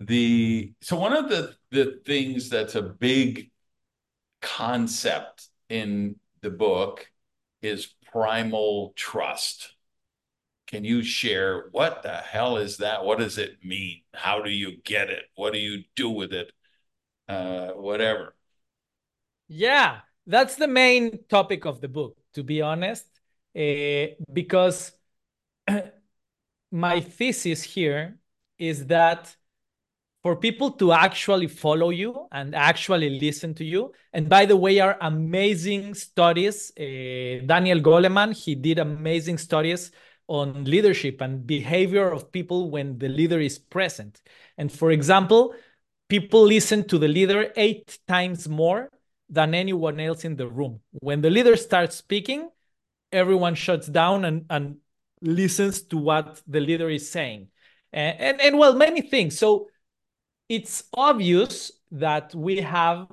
The 0.00 0.72
so 0.80 0.96
one 0.96 1.12
of 1.12 1.28
the 1.28 1.54
the 1.70 2.00
things 2.06 2.48
that's 2.48 2.74
a 2.74 2.80
big 2.82 3.50
concept 4.40 5.48
in 5.68 6.16
the 6.40 6.50
book 6.50 7.10
is 7.62 7.94
primal 8.12 8.92
trust. 8.96 9.74
Can 10.66 10.84
you 10.84 11.02
share 11.02 11.68
what 11.72 12.02
the 12.02 12.14
hell 12.16 12.56
is 12.56 12.78
that? 12.78 13.04
What 13.04 13.18
does 13.18 13.38
it 13.38 13.64
mean? 13.64 14.02
How 14.14 14.40
do 14.40 14.50
you 14.50 14.78
get 14.84 15.10
it? 15.10 15.24
What 15.34 15.52
do 15.52 15.58
you 15.58 15.84
do 15.96 16.08
with 16.08 16.32
it? 16.32 16.52
Uh, 17.30 17.72
whatever. 17.72 18.34
Yeah, 19.48 20.00
that's 20.26 20.56
the 20.56 20.68
main 20.68 21.24
topic 21.28 21.64
of 21.64 21.80
the 21.80 21.88
book, 21.88 22.16
to 22.34 22.42
be 22.42 22.62
honest, 22.62 23.06
uh, 23.56 24.06
because 24.32 24.92
my 26.70 27.00
thesis 27.00 27.62
here 27.62 28.18
is 28.58 28.86
that 28.86 29.34
for 30.22 30.36
people 30.36 30.72
to 30.72 30.92
actually 30.92 31.46
follow 31.46 31.90
you 31.90 32.26
and 32.30 32.54
actually 32.54 33.18
listen 33.18 33.54
to 33.54 33.64
you 33.64 33.92
and 34.12 34.28
by 34.28 34.44
the 34.44 34.56
way 34.56 34.78
are 34.78 34.98
amazing 35.00 35.94
studies 35.94 36.70
uh, 36.78 37.40
daniel 37.46 37.80
goleman 37.80 38.36
he 38.36 38.54
did 38.54 38.78
amazing 38.78 39.38
studies 39.38 39.90
on 40.28 40.64
leadership 40.64 41.20
and 41.22 41.46
behavior 41.46 42.10
of 42.12 42.30
people 42.30 42.70
when 42.70 42.98
the 42.98 43.08
leader 43.08 43.40
is 43.40 43.58
present 43.58 44.20
and 44.58 44.70
for 44.70 44.90
example 44.90 45.54
people 46.10 46.42
listen 46.42 46.86
to 46.88 46.98
the 46.98 47.08
leader 47.08 47.52
eight 47.56 47.98
times 48.06 48.48
more 48.48 48.90
than 49.30 49.54
anyone 49.54 49.98
else 50.00 50.24
in 50.24 50.36
the 50.36 50.48
room. 50.48 50.80
When 50.90 51.22
the 51.22 51.30
leader 51.30 51.56
starts 51.56 51.96
speaking, 51.96 52.50
everyone 53.12 53.54
shuts 53.54 53.86
down 53.86 54.24
and, 54.24 54.44
and 54.50 54.76
listens 55.22 55.82
to 55.82 55.96
what 55.96 56.42
the 56.46 56.60
leader 56.60 56.90
is 56.90 57.08
saying. 57.08 57.48
And, 57.92 58.20
and, 58.20 58.40
and 58.40 58.58
well, 58.58 58.74
many 58.74 59.02
things. 59.02 59.38
So 59.38 59.68
it's 60.48 60.82
obvious 60.92 61.72
that 61.92 62.34
we 62.34 62.60
have 62.60 63.06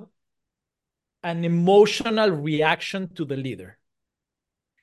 an 1.22 1.44
emotional 1.44 2.30
reaction 2.30 3.14
to 3.14 3.24
the 3.24 3.36
leader. 3.36 3.78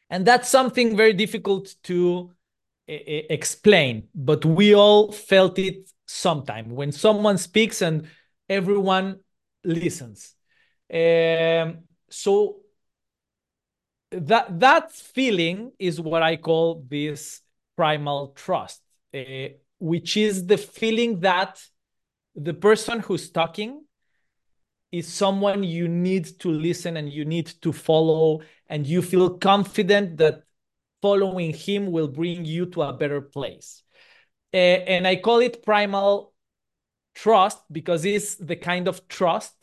And 0.09 0.25
that's 0.25 0.49
something 0.49 0.95
very 0.95 1.13
difficult 1.13 1.75
to 1.83 2.31
explain, 2.87 4.07
but 4.13 4.45
we 4.45 4.75
all 4.75 5.11
felt 5.11 5.57
it 5.57 5.89
sometime 6.05 6.69
when 6.69 6.91
someone 6.91 7.37
speaks 7.37 7.81
and 7.81 8.07
everyone 8.47 9.19
listens. 9.63 10.35
Um, 10.93 11.79
so 12.09 12.57
that 14.11 14.59
that 14.59 14.91
feeling 14.91 15.71
is 15.79 15.99
what 15.99 16.21
I 16.21 16.37
call 16.37 16.85
this 16.87 17.41
primal 17.75 18.29
trust, 18.29 18.81
uh, 19.13 19.49
which 19.79 20.15
is 20.15 20.45
the 20.45 20.57
feeling 20.57 21.19
that 21.21 21.61
the 22.35 22.53
person 22.53 22.99
who's 22.99 23.31
talking 23.31 23.83
is 24.91 25.11
someone 25.11 25.63
you 25.63 25.87
need 25.87 26.25
to 26.39 26.49
listen 26.49 26.97
and 26.97 27.11
you 27.11 27.25
need 27.25 27.47
to 27.61 27.73
follow, 27.73 28.41
and 28.67 28.87
you 28.87 29.01
feel 29.01 29.37
confident 29.37 30.17
that 30.17 30.43
following 31.01 31.53
him 31.53 31.91
will 31.91 32.07
bring 32.07 32.45
you 32.45 32.65
to 32.67 32.81
a 32.83 32.93
better 32.93 33.21
place. 33.21 33.83
And 34.53 35.07
I 35.07 35.17
call 35.17 35.39
it 35.39 35.63
primal 35.63 36.33
trust 37.13 37.59
because 37.71 38.05
it's 38.05 38.35
the 38.35 38.55
kind 38.55 38.87
of 38.87 39.07
trust 39.07 39.53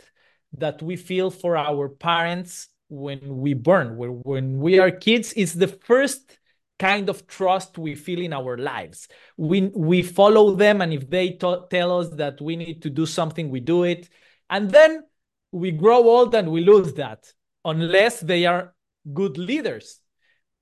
that 0.54 0.82
we 0.82 0.96
feel 0.96 1.30
for 1.30 1.56
our 1.56 1.88
parents 1.88 2.68
when 2.88 3.38
we 3.38 3.54
burn 3.54 3.96
when, 3.96 4.58
we 4.58 4.78
are 4.78 4.90
kids 4.90 5.32
it's 5.34 5.54
the 5.54 5.66
first 5.68 6.38
kind 6.78 7.08
of 7.08 7.26
trust 7.26 7.78
we 7.78 7.94
feel 7.94 8.20
in 8.20 8.32
our 8.32 8.58
lives. 8.58 9.08
We 9.36 9.70
we 9.74 10.02
follow 10.02 10.56
them 10.56 10.80
and 10.82 10.92
if 10.92 11.08
they 11.08 11.38
tell 11.38 12.00
us 12.00 12.08
that 12.16 12.40
we 12.40 12.56
need 12.56 12.82
to 12.82 12.90
do 12.90 13.06
something 13.06 13.50
we 13.50 13.60
do 13.60 13.84
it. 13.84 14.08
And 14.50 14.70
then 14.70 15.04
we 15.52 15.70
grow 15.70 16.02
old 16.14 16.34
and 16.34 16.50
we 16.50 16.64
lose 16.64 16.94
that 16.94 17.32
unless 17.64 18.20
they 18.20 18.46
are 18.46 18.74
good 19.14 19.38
leaders. 19.38 20.00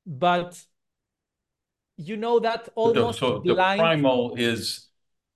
But 0.07 0.63
you 2.01 2.17
know 2.17 2.41
that 2.41 2.69
almost 2.75 3.19
so 3.19 3.43
the 3.45 3.55
primal 3.55 4.35
is 4.37 4.89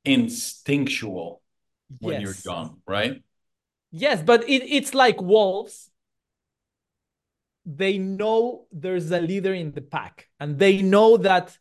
instinctual 0.04 1.42
when 2.00 2.20
yes. 2.20 2.22
you're 2.22 2.54
young 2.54 2.80
right? 2.86 3.22
Yes 3.90 4.22
but 4.22 4.48
it, 4.48 4.62
it's 4.62 4.94
like 4.94 5.20
wolves. 5.20 5.90
They 7.66 7.98
know 7.98 8.66
there's 8.72 9.10
a 9.10 9.20
leader 9.20 9.54
in 9.54 9.72
the 9.72 9.80
pack 9.80 10.28
and 10.40 10.58
they 10.58 10.82
know 10.82 11.16
that 11.18 11.56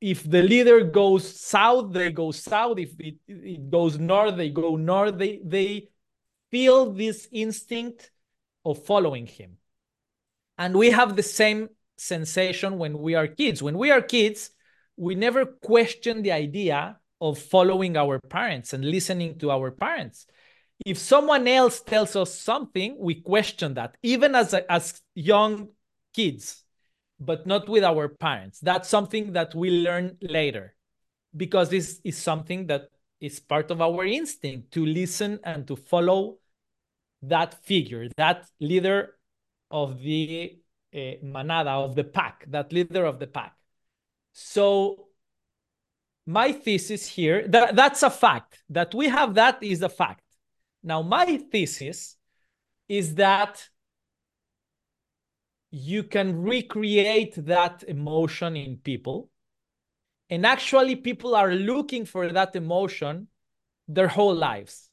if 0.00 0.22
the 0.22 0.42
leader 0.42 0.84
goes 0.84 1.24
south 1.40 1.92
they 1.92 2.10
go 2.10 2.30
south. 2.30 2.78
If 2.78 2.98
it, 2.98 3.16
it 3.26 3.70
goes 3.70 3.98
north 3.98 4.36
they 4.36 4.50
go 4.50 4.76
north. 4.76 5.16
They 5.18 5.40
they 5.44 5.88
feel 6.50 6.92
this 6.92 7.28
instinct 7.30 8.10
of 8.64 8.84
following 8.84 9.26
him. 9.26 9.58
And 10.56 10.76
we 10.76 10.90
have 10.90 11.14
the 11.14 11.22
same 11.22 11.68
sensation 12.00 12.78
when 12.78 12.98
we 12.98 13.14
are 13.14 13.26
kids. 13.26 13.62
When 13.62 13.76
we 13.78 13.90
are 13.90 14.02
kids, 14.02 14.50
we 14.96 15.14
never 15.14 15.46
question 15.46 16.22
the 16.22 16.32
idea 16.32 16.98
of 17.20 17.38
following 17.38 17.96
our 17.96 18.20
parents 18.20 18.72
and 18.72 18.84
listening 18.84 19.38
to 19.38 19.50
our 19.50 19.70
parents. 19.70 20.26
If 20.86 20.98
someone 20.98 21.48
else 21.48 21.80
tells 21.80 22.14
us 22.14 22.34
something, 22.34 22.96
we 22.98 23.20
question 23.20 23.74
that, 23.74 23.96
even 24.02 24.34
as, 24.34 24.54
as 24.54 25.00
young 25.14 25.68
kids, 26.14 26.64
but 27.20 27.46
not 27.46 27.68
with 27.68 27.84
our 27.84 28.08
parents. 28.08 28.60
That's 28.60 28.88
something 28.88 29.32
that 29.32 29.54
we 29.54 29.70
learn 29.70 30.16
later 30.20 30.74
because 31.36 31.68
this 31.68 32.00
is 32.04 32.16
something 32.16 32.66
that 32.68 32.88
is 33.20 33.40
part 33.40 33.70
of 33.70 33.80
our 33.80 34.04
instinct 34.04 34.72
to 34.72 34.86
listen 34.86 35.40
and 35.42 35.66
to 35.66 35.76
follow 35.76 36.38
that 37.22 37.54
figure, 37.64 38.08
that 38.16 38.46
leader 38.60 39.16
of 39.70 40.00
the 40.00 40.58
uh, 40.94 41.12
manada 41.22 41.70
of 41.70 41.94
the 41.94 42.04
pack, 42.04 42.44
that 42.48 42.72
leader 42.72 43.04
of 43.04 43.18
the 43.18 43.26
pack. 43.26 43.54
So 44.32 45.08
my 46.26 46.52
thesis 46.52 47.06
here, 47.06 47.46
that, 47.48 47.74
that's 47.74 48.02
a 48.02 48.10
fact. 48.10 48.62
That 48.70 48.94
we 48.94 49.08
have 49.08 49.34
that 49.34 49.62
is 49.62 49.82
a 49.82 49.88
fact. 49.88 50.22
Now, 50.82 51.02
my 51.02 51.38
thesis 51.50 52.16
is 52.88 53.16
that 53.16 53.68
you 55.70 56.02
can 56.04 56.42
recreate 56.42 57.34
that 57.46 57.84
emotion 57.86 58.56
in 58.56 58.76
people. 58.76 59.30
And 60.30 60.46
actually, 60.46 60.96
people 60.96 61.34
are 61.34 61.52
looking 61.52 62.04
for 62.04 62.28
that 62.28 62.54
emotion 62.56 63.28
their 63.88 64.08
whole 64.08 64.34
lives. 64.34 64.90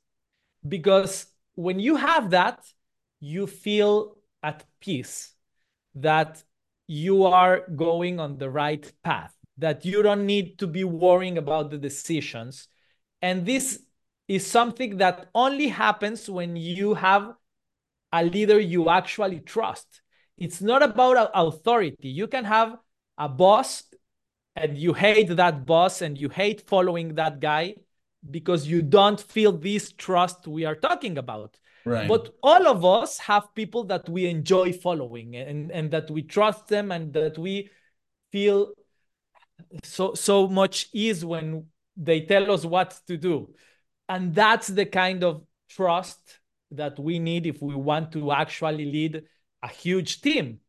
Because 0.68 1.28
when 1.56 1.80
you 1.80 1.98
have 1.98 2.32
that, 2.32 2.66
you 3.20 3.46
feel 3.46 4.18
at 4.42 4.64
peace 4.80 5.35
that 5.96 6.44
you 6.88 7.26
are 7.26 7.68
going 7.76 8.20
on 8.20 8.38
the 8.38 8.50
right 8.50 8.92
path, 9.04 9.34
that 9.58 9.86
you 9.86 10.04
don't 10.04 10.26
need 10.26 10.60
to 10.60 10.68
be 10.68 10.84
worrying 10.84 11.38
about 11.38 11.72
the 11.72 11.78
decisions. 11.78 12.68
And 13.22 13.46
this 13.46 13.80
is 14.28 14.46
something 14.46 14.98
that 14.98 15.30
only 15.34 15.68
happens 15.70 16.30
when 16.30 16.56
you 16.56 16.94
have 16.96 17.34
a 18.12 18.24
leader 18.24 18.60
you 18.60 18.90
actually 18.90 19.40
trust. 19.40 20.02
It's 20.38 20.62
not 20.62 20.84
about 20.84 21.32
authority. 21.34 22.10
You 22.10 22.28
can 22.28 22.46
have 22.46 22.78
a 23.18 23.30
boss 23.30 23.84
and 24.56 24.78
you 24.78 24.94
hate 24.94 25.36
that 25.36 25.66
boss 25.66 26.02
and 26.02 26.18
you 26.18 26.30
hate 26.30 26.62
following 26.68 27.16
that 27.16 27.40
guy 27.40 27.76
because 28.30 28.68
you 28.68 28.82
don't 28.82 29.20
feel 29.20 29.52
this 29.52 29.92
trust 29.92 30.48
we 30.48 30.66
are 30.66 30.76
talking 30.76 31.18
about. 31.18 31.58
Right. 31.86 32.08
But 32.10 32.34
all 32.42 32.68
of 32.68 32.84
us 32.84 33.20
have 33.20 33.54
people 33.54 33.84
that 33.86 34.10
we 34.10 34.26
enjoy 34.26 34.74
following 34.74 35.36
and, 35.36 35.72
and 35.72 35.92
that 35.92 36.10
we 36.10 36.24
trust 36.24 36.68
them 36.68 36.92
and 36.92 37.14
that 37.14 37.38
we 37.38 37.70
feel 38.32 38.72
so 39.84 40.14
so 40.14 40.48
much 40.48 40.90
ease 40.94 41.24
when 41.24 41.68
they 41.96 42.22
tell 42.22 42.52
us 42.52 42.66
what 42.66 43.00
to 43.08 43.18
do. 43.18 43.54
And 44.10 44.34
that's 44.34 44.68
the 44.68 44.86
kind 44.86 45.24
of 45.24 45.44
trust 45.70 46.40
that 46.72 47.00
we 47.00 47.20
need 47.20 47.46
if 47.46 47.62
we 47.62 47.76
want 47.76 48.12
to 48.14 48.32
actually 48.32 48.86
lead 48.86 49.24
a 49.62 49.68
huge 49.68 50.22
team. 50.22 50.60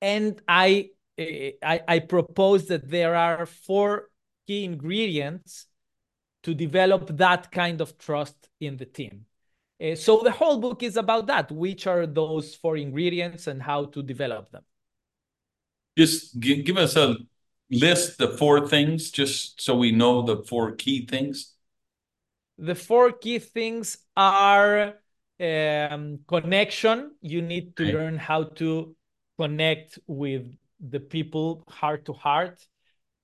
And 0.00 0.40
I 0.46 0.90
eh, 1.16 1.52
I, 1.62 1.80
I 1.86 1.98
propose 2.00 2.66
that 2.66 2.90
there 2.90 3.14
are 3.14 3.46
four 3.46 4.10
key 4.46 4.64
ingredients 4.64 5.66
to 6.42 6.54
develop 6.54 7.16
that 7.16 7.50
kind 7.52 7.80
of 7.80 7.98
trust 7.98 8.48
in 8.60 8.76
the 8.76 8.86
team. 8.86 9.27
Uh, 9.80 9.94
so 9.94 10.20
the 10.22 10.30
whole 10.30 10.58
book 10.58 10.82
is 10.82 10.96
about 10.96 11.26
that. 11.26 11.50
Which 11.52 11.86
are 11.86 12.06
those 12.06 12.54
four 12.54 12.76
ingredients 12.76 13.46
and 13.46 13.62
how 13.62 13.86
to 13.86 14.02
develop 14.02 14.50
them? 14.50 14.62
Just 15.96 16.38
give, 16.38 16.64
give 16.64 16.76
us 16.76 16.96
a 16.96 17.16
list 17.70 18.18
the 18.18 18.28
four 18.28 18.66
things, 18.66 19.10
just 19.10 19.60
so 19.60 19.76
we 19.76 19.92
know 19.92 20.22
the 20.22 20.42
four 20.44 20.72
key 20.72 21.06
things. 21.06 21.54
The 22.58 22.74
four 22.74 23.12
key 23.12 23.38
things 23.38 23.98
are 24.16 24.94
um, 25.40 26.20
connection. 26.26 27.12
You 27.20 27.42
need 27.42 27.76
to 27.76 27.84
learn 27.84 28.16
how 28.18 28.44
to 28.44 28.96
connect 29.38 29.98
with 30.06 30.56
the 30.80 31.00
people 31.00 31.64
heart 31.68 32.04
to 32.06 32.12
heart. 32.12 32.66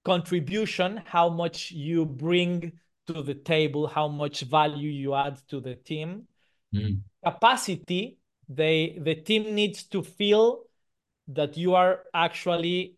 Contribution, 0.04 1.02
how 1.06 1.28
much 1.30 1.72
you 1.72 2.04
bring 2.04 2.72
to 3.06 3.22
the 3.22 3.34
table, 3.34 3.86
how 3.86 4.06
much 4.08 4.42
value 4.42 4.90
you 4.90 5.14
add 5.14 5.38
to 5.48 5.60
the 5.60 5.74
team. 5.74 6.28
Mm. 6.74 7.00
Capacity, 7.24 8.18
they 8.48 8.98
the 9.00 9.14
team 9.14 9.54
needs 9.54 9.84
to 9.84 10.02
feel 10.02 10.64
that 11.28 11.56
you 11.56 11.74
are 11.74 12.00
actually 12.12 12.96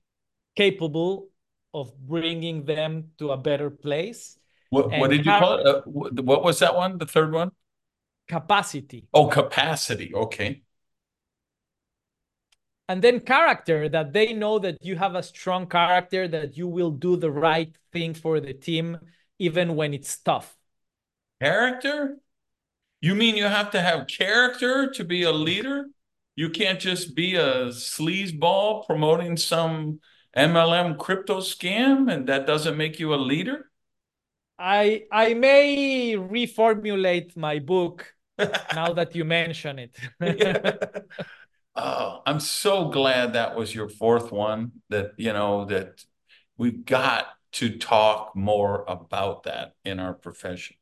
capable 0.57 1.29
of 1.75 1.97
bringing 1.99 2.65
them 2.65 3.11
to 3.19 3.31
a 3.31 3.37
better 3.37 3.71
place. 3.71 4.39
What, 4.71 4.91
what 4.91 5.11
did 5.11 5.25
you 5.25 5.33
call 5.33 5.59
it? 5.59 5.67
Uh, 5.67 5.83
what 5.85 6.43
was 6.43 6.59
that 6.59 6.75
one? 6.75 6.99
The 6.99 7.07
third 7.07 7.33
one? 7.33 7.51
Capacity. 8.27 9.07
Oh, 9.15 9.29
capacity. 9.29 10.13
Okay. 10.15 10.63
And 12.89 13.03
then 13.03 13.21
character, 13.21 13.89
that 13.89 14.13
they 14.13 14.33
know 14.33 14.59
that 14.59 14.79
you 14.81 14.97
have 14.97 15.15
a 15.15 15.23
strong 15.23 15.67
character, 15.67 16.27
that 16.29 16.57
you 16.57 16.69
will 16.69 16.91
do 16.91 17.17
the 17.17 17.31
right 17.31 17.75
thing 17.93 18.15
for 18.15 18.41
the 18.41 18.55
team, 18.55 18.99
even 19.39 19.77
when 19.77 19.93
it's 19.93 20.17
tough. 20.19 20.57
Character? 21.41 22.17
You 23.07 23.15
mean 23.15 23.37
you 23.37 23.45
have 23.45 23.71
to 23.71 23.81
have 23.81 24.09
character 24.09 24.91
to 24.91 25.05
be 25.05 25.23
a 25.23 25.31
leader? 25.31 25.87
You 26.35 26.51
can't 26.51 26.81
just 26.81 27.15
be 27.15 27.37
a 27.37 27.67
sleazeball 27.67 28.85
promoting 28.85 29.37
some 29.37 30.01
MLM 30.37 30.99
crypto 30.99 31.39
scam 31.39 32.13
and 32.13 32.27
that 32.29 32.49
doesn't 32.49 32.77
make 32.77 32.99
you 32.99 33.15
a 33.15 33.23
leader? 33.31 33.71
I 34.59 35.05
I 35.13 35.35
may 35.35 36.17
reformulate 36.17 37.37
my 37.37 37.61
book 37.61 38.13
now 38.75 38.93
that 38.95 39.15
you 39.15 39.25
mention 39.25 39.79
it. 39.79 39.97
oh, 41.77 42.23
I'm 42.27 42.41
so 42.41 42.89
glad 42.89 43.35
that 43.35 43.55
was 43.55 43.73
your 43.73 43.89
fourth 43.89 44.33
one 44.33 44.73
that 44.89 45.13
you 45.17 45.33
know 45.33 45.65
that 45.67 46.05
we've 46.59 46.85
got 46.85 47.29
to 47.53 47.79
talk 47.79 48.35
more 48.35 48.85
about 48.89 49.45
that 49.45 49.75
in 49.85 50.01
our 50.01 50.13
profession. 50.13 50.75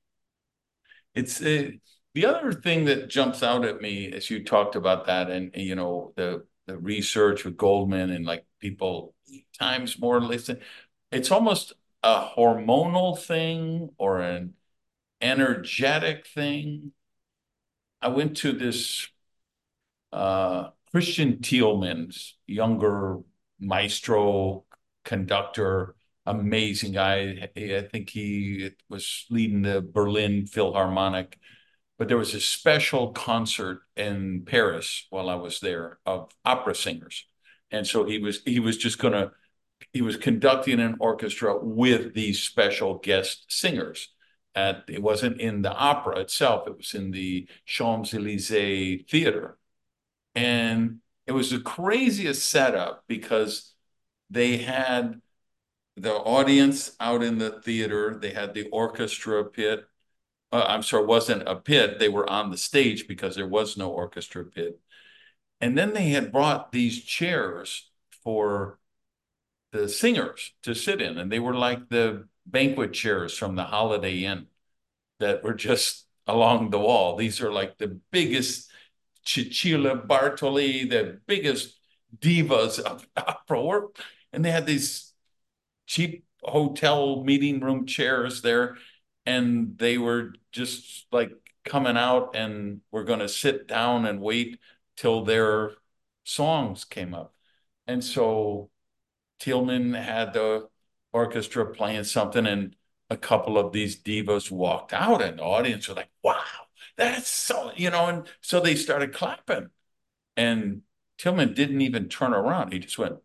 It's 1.15 1.43
uh, 1.43 1.73
the 2.15 2.27
other 2.27 2.53
thing 2.53 2.85
that 2.87 3.09
jumps 3.09 3.43
out 3.43 3.65
at 3.65 3.81
me 3.81 4.13
as 4.13 4.31
you 4.31 4.45
talked 4.45 4.77
about 4.77 5.07
that, 5.07 5.31
and 5.31 5.51
you 5.55 5.75
know 5.75 6.13
the 6.17 6.45
the 6.67 6.79
research 6.79 7.45
with 7.45 7.57
Goleman 7.57 8.15
and 8.15 8.25
like 8.25 8.47
people 8.61 9.15
times 9.59 9.99
more 9.99 10.21
listen. 10.21 10.61
It's 11.13 11.31
almost 11.31 11.73
a 12.03 12.27
hormonal 12.37 13.19
thing 13.19 13.91
or 13.99 14.21
an 14.21 14.55
energetic 15.21 16.27
thing. 16.27 16.93
I 18.01 18.09
went 18.09 18.37
to 18.39 18.53
this 18.53 19.09
uh, 20.13 20.71
Christian 20.91 21.39
Thielemann's 21.39 22.37
younger 22.47 23.21
maestro 23.61 24.65
conductor 25.05 25.95
amazing 26.27 26.93
guy. 26.93 27.51
I 27.57 27.89
think 27.91 28.11
he 28.11 28.71
was 28.89 29.27
leading 29.31 29.63
the 29.63 29.83
Berlin 29.83 30.47
Philharmonic. 30.47 31.39
But 31.99 32.09
there 32.09 32.17
was 32.17 32.35
a 32.35 32.41
special 32.41 33.13
concert 33.13 33.83
in 33.97 34.45
Paris 34.47 35.07
while 35.11 35.29
I 35.29 35.37
was 35.37 35.61
there 35.61 35.99
of 36.05 36.33
opera 36.45 36.75
singers. 36.75 37.27
And 37.71 37.87
so 37.87 38.05
he 38.05 38.19
was 38.19 38.43
he 38.45 38.61
was 38.61 38.77
just 38.77 38.99
gonna 38.99 39.33
he 39.93 40.03
was 40.03 40.17
conducting 40.17 40.81
an 40.81 40.97
orchestra 41.01 41.59
with 41.59 42.15
these 42.15 42.43
special 42.43 42.99
guest 42.99 43.47
singers. 43.49 44.11
At 44.57 44.85
it 44.89 45.03
wasn't 45.03 45.41
in 45.41 45.63
the 45.63 45.73
opera 45.73 46.21
itself, 46.21 46.69
it 46.69 46.77
was 46.77 46.95
in 46.95 47.11
the 47.11 47.49
Champs-Elysees 47.67 49.05
theater. 49.11 49.59
And 50.35 51.01
it 51.27 51.33
was 51.33 51.51
the 51.51 51.61
craziest 51.61 52.47
setup 52.49 53.05
because 53.09 53.75
they 54.31 54.59
had 54.59 55.21
the 55.97 56.13
audience 56.15 56.97
out 57.01 57.23
in 57.23 57.39
the 57.39 57.61
theater. 57.63 58.19
They 58.21 58.31
had 58.31 58.55
the 58.55 58.69
orchestra 58.71 59.45
pit. 59.45 59.87
Uh, 60.55 60.67
I'm 60.69 60.85
sorry, 60.85 61.05
wasn't 61.05 61.49
a 61.49 61.57
pit. 61.57 61.99
They 61.99 62.09
were 62.09 62.31
on 62.31 62.53
the 62.53 62.57
stage 62.57 63.09
because 63.09 63.35
there 63.35 63.49
was 63.49 63.77
no 63.77 63.91
orchestra 63.91 64.45
pit. 64.45 64.79
And 65.61 65.77
then 65.77 65.95
they 65.95 66.11
had 66.11 66.31
brought 66.31 66.71
these 66.71 67.03
chairs 67.03 67.91
for 68.23 68.79
the 69.73 69.89
singers 69.89 70.53
to 70.63 70.73
sit 70.73 71.03
in. 71.03 71.19
And 71.19 71.33
they 71.33 71.41
were 71.41 71.57
like 71.57 71.89
the 71.89 72.29
banquet 72.47 72.93
chairs 72.93 73.37
from 73.37 73.57
the 73.57 73.65
Holiday 73.65 74.19
Inn 74.19 74.47
that 75.19 75.43
were 75.43 75.55
just 75.55 76.07
along 76.29 76.71
the 76.71 76.79
wall. 76.79 77.17
These 77.17 77.41
are 77.41 77.53
like 77.53 77.77
the 77.79 77.99
biggest 78.13 78.71
Cecilia 79.25 79.97
Bartoli, 79.97 80.89
the 80.89 81.21
biggest 81.27 81.81
divas 82.17 82.79
of 82.79 83.09
opera 83.17 83.61
work. 83.61 83.97
And 84.33 84.45
they 84.45 84.53
had 84.53 84.67
these 84.67 85.15
cheap 85.87 86.25
hotel 86.45 87.25
meeting 87.25 87.59
room 87.59 87.87
chairs 87.87 88.43
there 88.43 88.77
and 89.27 89.79
they 89.79 89.99
were 89.99 90.35
just 90.53 91.07
like 91.13 91.33
coming 91.65 91.97
out 91.97 92.37
and 92.37 92.81
we're 92.91 93.05
going 93.05 93.21
to 93.21 93.29
sit 93.29 93.67
down 93.67 94.07
and 94.07 94.21
wait 94.21 94.59
till 94.97 95.25
their 95.25 95.73
songs 96.25 96.85
came 96.85 97.15
up. 97.15 97.35
And 97.87 98.03
so 98.05 98.71
Thielemann 99.41 100.01
had 100.01 100.33
the 100.33 100.69
orchestra 101.13 101.73
playing 101.73 102.05
something 102.05 102.47
and 102.47 102.77
a 103.11 103.17
couple 103.17 103.59
of 103.59 103.73
these 103.73 104.01
divas 104.03 104.51
walked 104.51 104.93
out 104.93 105.23
and 105.23 105.39
the 105.39 105.43
audience 105.43 105.89
were 105.89 105.95
like 105.95 106.09
wow 106.23 106.43
that's 106.97 107.29
so 107.29 107.71
you 107.77 107.91
know 107.91 108.07
and 108.07 108.29
so 108.41 108.61
they 108.61 108.75
started 108.75 109.13
clapping. 109.13 109.69
And 110.37 110.83
Thielemann 111.19 111.55
didn't 111.55 111.81
even 111.81 112.09
turn 112.09 112.35
around. 112.35 112.73
He 112.73 112.79
just 112.79 112.99
went 112.99 113.17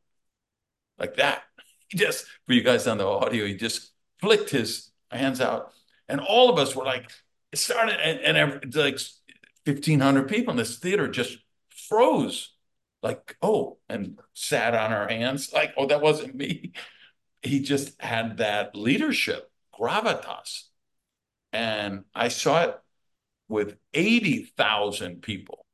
like 0.98 1.16
that. 1.18 1.44
He 1.92 1.98
just, 1.98 2.28
for 2.46 2.54
you 2.54 2.62
guys 2.62 2.86
on 2.86 3.00
the 3.00 3.08
audio, 3.08 3.48
he 3.48 3.56
just 3.56 3.94
flicked 4.20 4.52
his 4.52 4.92
hands 5.10 5.42
out. 5.42 5.74
And 6.10 6.20
all 6.20 6.50
of 6.50 6.58
us 6.58 6.76
were 6.76 6.84
like, 6.84 7.10
it 7.52 7.60
started, 7.60 7.98
and, 8.04 8.38
and 8.38 8.76
like 8.76 9.00
1,500 9.66 10.28
people 10.28 10.52
in 10.52 10.58
this 10.58 10.78
theater 10.78 11.08
just 11.08 11.38
froze. 11.70 12.56
like, 13.02 13.38
oh, 13.42 13.78
and 13.88 14.20
sat 14.34 14.76
on 14.76 14.92
our 14.92 15.08
hands, 15.08 15.54
like, 15.54 15.74
oh, 15.78 15.88
that 15.88 16.02
wasn't 16.02 16.36
me. 16.36 16.74
He 17.42 17.62
just 17.62 18.02
had 18.02 18.38
that 18.38 18.76
leadership, 18.76 19.50
gravitas. 19.80 20.64
And 21.54 22.04
I 22.14 22.28
saw 22.28 22.64
it 22.64 22.80
with 23.48 23.78
80,000 23.94 25.22
people 25.22 25.66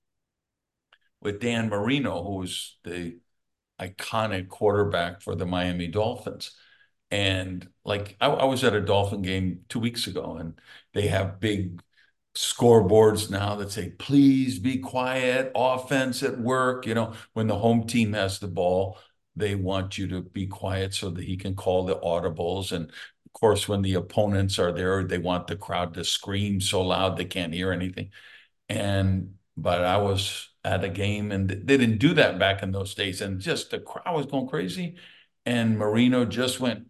with 1.21 1.39
Dan 1.39 1.69
Marino, 1.69 2.23
who 2.23 2.35
was 2.35 2.77
the 2.83 3.17
iconic 3.81 4.47
quarterback 4.47 5.21
for 5.21 5.35
the 5.35 5.45
Miami 5.45 5.87
Dolphins. 5.87 6.51
And 7.11 7.67
like 7.83 8.17
I, 8.19 8.27
I, 8.27 8.45
was 8.45 8.63
at 8.63 8.73
a 8.73 8.81
Dolphin 8.81 9.21
game 9.21 9.61
two 9.69 9.79
weeks 9.79 10.07
ago, 10.07 10.37
and 10.37 10.59
they 10.93 11.07
have 11.07 11.39
big 11.39 11.81
scoreboards 12.35 13.29
now 13.29 13.55
that 13.55 13.71
say, 13.71 13.91
please 13.91 14.59
be 14.59 14.79
quiet, 14.79 15.51
offense 15.55 16.23
at 16.23 16.39
work. 16.39 16.85
You 16.85 16.95
know, 16.95 17.13
when 17.33 17.47
the 17.47 17.57
home 17.57 17.87
team 17.87 18.13
has 18.13 18.39
the 18.39 18.47
ball, 18.47 18.97
they 19.35 19.55
want 19.55 19.97
you 19.97 20.07
to 20.09 20.21
be 20.21 20.47
quiet 20.47 20.93
so 20.93 21.09
that 21.09 21.23
he 21.23 21.37
can 21.37 21.55
call 21.55 21.85
the 21.85 21.95
audibles. 21.95 22.71
And 22.71 22.89
of 22.89 23.33
course, 23.33 23.67
when 23.67 23.81
the 23.81 23.95
opponents 23.95 24.59
are 24.59 24.71
there, 24.71 25.03
they 25.03 25.17
want 25.17 25.47
the 25.47 25.55
crowd 25.55 25.93
to 25.95 26.03
scream 26.03 26.61
so 26.61 26.81
loud 26.81 27.17
they 27.17 27.25
can't 27.25 27.53
hear 27.53 27.71
anything. 27.71 28.11
And 28.69 29.35
but 29.57 29.83
I 29.83 29.97
was 29.97 30.49
at 30.63 30.83
a 30.83 30.89
game 30.89 31.31
and 31.31 31.49
they 31.49 31.77
didn't 31.77 31.99
do 31.99 32.13
that 32.15 32.39
back 32.39 32.63
in 32.63 32.71
those 32.71 32.95
days. 32.95 33.21
And 33.21 33.39
just 33.39 33.71
the 33.71 33.79
crowd 33.79 34.15
was 34.15 34.25
going 34.25 34.47
crazy. 34.47 34.97
And 35.45 35.77
Marino 35.77 36.25
just 36.25 36.59
went 36.59 36.87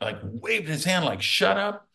like 0.00 0.18
waved 0.22 0.68
his 0.68 0.84
hand 0.84 1.04
like 1.04 1.22
shut 1.22 1.56
up. 1.56 1.88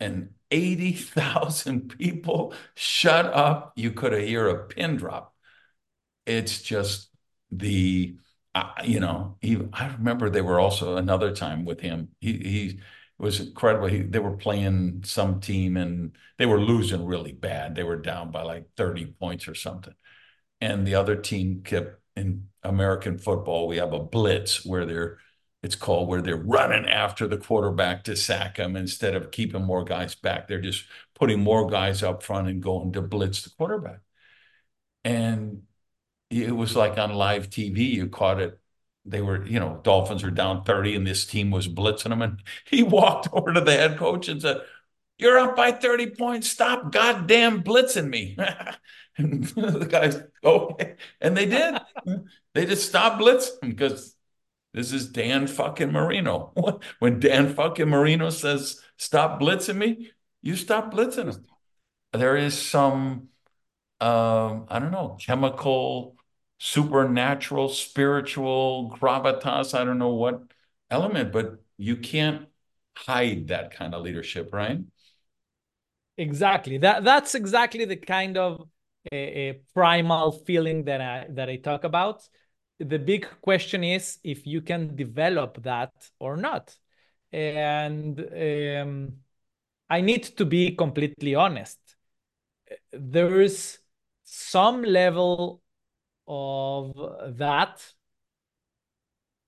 And 0.00 0.30
80,000 0.50 1.88
people 1.98 2.54
shut 2.74 3.26
up. 3.26 3.72
You 3.76 3.92
could 3.92 4.12
hear 4.12 4.48
a 4.48 4.66
pin 4.66 4.96
drop. 4.96 5.34
It's 6.26 6.62
just 6.62 7.10
the 7.50 8.16
uh, 8.54 8.70
you 8.84 9.00
know, 9.00 9.36
he, 9.40 9.58
I 9.72 9.88
remember 9.88 10.30
they 10.30 10.40
were 10.40 10.60
also 10.60 10.96
another 10.96 11.34
time 11.34 11.64
with 11.64 11.80
him. 11.80 12.10
He, 12.20 12.32
he 12.34 12.80
was 13.18 13.40
incredible. 13.40 13.88
He, 13.88 14.02
they 14.02 14.20
were 14.20 14.36
playing 14.36 15.02
some 15.04 15.40
team 15.40 15.76
and 15.76 16.16
they 16.38 16.46
were 16.46 16.60
losing 16.60 17.04
really 17.04 17.32
bad. 17.32 17.74
They 17.74 17.82
were 17.82 17.96
down 17.96 18.30
by 18.30 18.42
like 18.42 18.68
30 18.76 19.06
points 19.06 19.48
or 19.48 19.56
something 19.56 19.94
and 20.60 20.86
the 20.86 20.94
other 20.94 21.16
team 21.16 21.62
kept 21.62 22.00
in 22.16 22.48
American 22.62 23.18
football, 23.18 23.68
we 23.68 23.76
have 23.78 23.92
a 23.92 23.98
blitz 23.98 24.64
where 24.64 24.86
they're 24.86 25.18
it's 25.64 25.76
called 25.76 26.08
where 26.08 26.20
they're 26.20 26.36
running 26.36 26.86
after 26.86 27.26
the 27.26 27.38
quarterback 27.38 28.04
to 28.04 28.14
sack 28.14 28.58
him 28.58 28.76
instead 28.76 29.14
of 29.14 29.30
keeping 29.30 29.64
more 29.64 29.82
guys 29.82 30.14
back. 30.14 30.46
They're 30.46 30.60
just 30.60 30.84
putting 31.14 31.40
more 31.40 31.66
guys 31.70 32.02
up 32.02 32.22
front 32.22 32.48
and 32.48 32.62
going 32.62 32.92
to 32.92 33.00
blitz 33.00 33.42
the 33.42 33.50
quarterback. 33.56 34.00
And 35.04 35.62
it 36.28 36.54
was 36.54 36.76
like 36.76 36.98
on 36.98 37.14
live 37.14 37.48
TV, 37.48 37.78
you 37.94 38.08
caught 38.08 38.40
it. 38.40 38.60
They 39.06 39.22
were, 39.22 39.46
you 39.46 39.58
know, 39.58 39.80
Dolphins 39.82 40.22
were 40.22 40.30
down 40.30 40.64
30 40.64 40.96
and 40.96 41.06
this 41.06 41.24
team 41.24 41.50
was 41.50 41.66
blitzing 41.66 42.10
them. 42.10 42.20
And 42.20 42.42
he 42.66 42.82
walked 42.82 43.28
over 43.32 43.54
to 43.54 43.62
the 43.62 43.72
head 43.72 43.96
coach 43.96 44.28
and 44.28 44.42
said, 44.42 44.60
You're 45.16 45.38
up 45.38 45.56
by 45.56 45.72
30 45.72 46.10
points. 46.10 46.50
Stop 46.50 46.92
goddamn 46.92 47.62
blitzing 47.62 48.08
me. 48.08 48.36
And 49.16 49.44
the 49.44 49.86
guys, 49.88 50.20
okay. 50.42 50.96
And 51.20 51.36
they 51.36 51.46
did. 51.46 51.76
they 52.52 52.66
just 52.66 52.88
stopped 52.88 53.22
blitzing 53.22 53.60
because 53.60 54.13
this 54.74 54.92
is 54.92 55.08
Dan 55.08 55.46
fucking 55.46 55.92
Marino. 55.92 56.52
when 56.98 57.20
Dan 57.20 57.54
fucking 57.54 57.88
Marino 57.88 58.28
says, 58.30 58.82
stop 58.98 59.40
blitzing 59.40 59.76
me, 59.76 60.10
you 60.42 60.56
stop 60.56 60.92
blitzing 60.92 61.32
him. 61.32 61.44
There 62.12 62.36
is 62.36 62.60
some, 62.60 63.28
um, 64.00 64.66
I 64.68 64.80
don't 64.80 64.90
know, 64.90 65.16
chemical, 65.20 66.16
supernatural, 66.58 67.68
spiritual 67.68 68.96
gravitas. 69.00 69.78
I 69.78 69.84
don't 69.84 69.98
know 69.98 70.14
what 70.14 70.42
element, 70.90 71.32
but 71.32 71.62
you 71.76 71.96
can't 71.96 72.46
hide 72.96 73.48
that 73.48 73.70
kind 73.70 73.94
of 73.94 74.02
leadership, 74.02 74.52
right? 74.52 74.80
Exactly. 76.16 76.78
That 76.78 77.04
that's 77.04 77.34
exactly 77.34 77.84
the 77.84 77.96
kind 77.96 78.36
of 78.36 78.68
a, 79.12 79.16
a 79.16 79.52
primal 79.72 80.32
feeling 80.32 80.84
that 80.84 81.00
I 81.00 81.26
that 81.30 81.48
I 81.48 81.56
talk 81.56 81.84
about. 81.84 82.28
The 82.80 82.98
big 82.98 83.26
question 83.40 83.84
is 83.84 84.18
if 84.24 84.46
you 84.46 84.60
can 84.60 84.96
develop 84.96 85.62
that 85.62 85.92
or 86.18 86.36
not. 86.36 86.76
And 87.32 88.18
um, 88.20 89.12
I 89.88 90.00
need 90.00 90.24
to 90.36 90.44
be 90.44 90.74
completely 90.74 91.34
honest. 91.34 91.78
There 92.92 93.40
is 93.40 93.78
some 94.24 94.82
level 94.82 95.62
of 96.26 96.94
that 97.36 97.84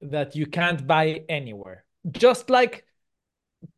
that 0.00 0.36
you 0.36 0.46
can't 0.46 0.86
buy 0.86 1.24
anywhere. 1.28 1.84
Just 2.10 2.50
like 2.50 2.84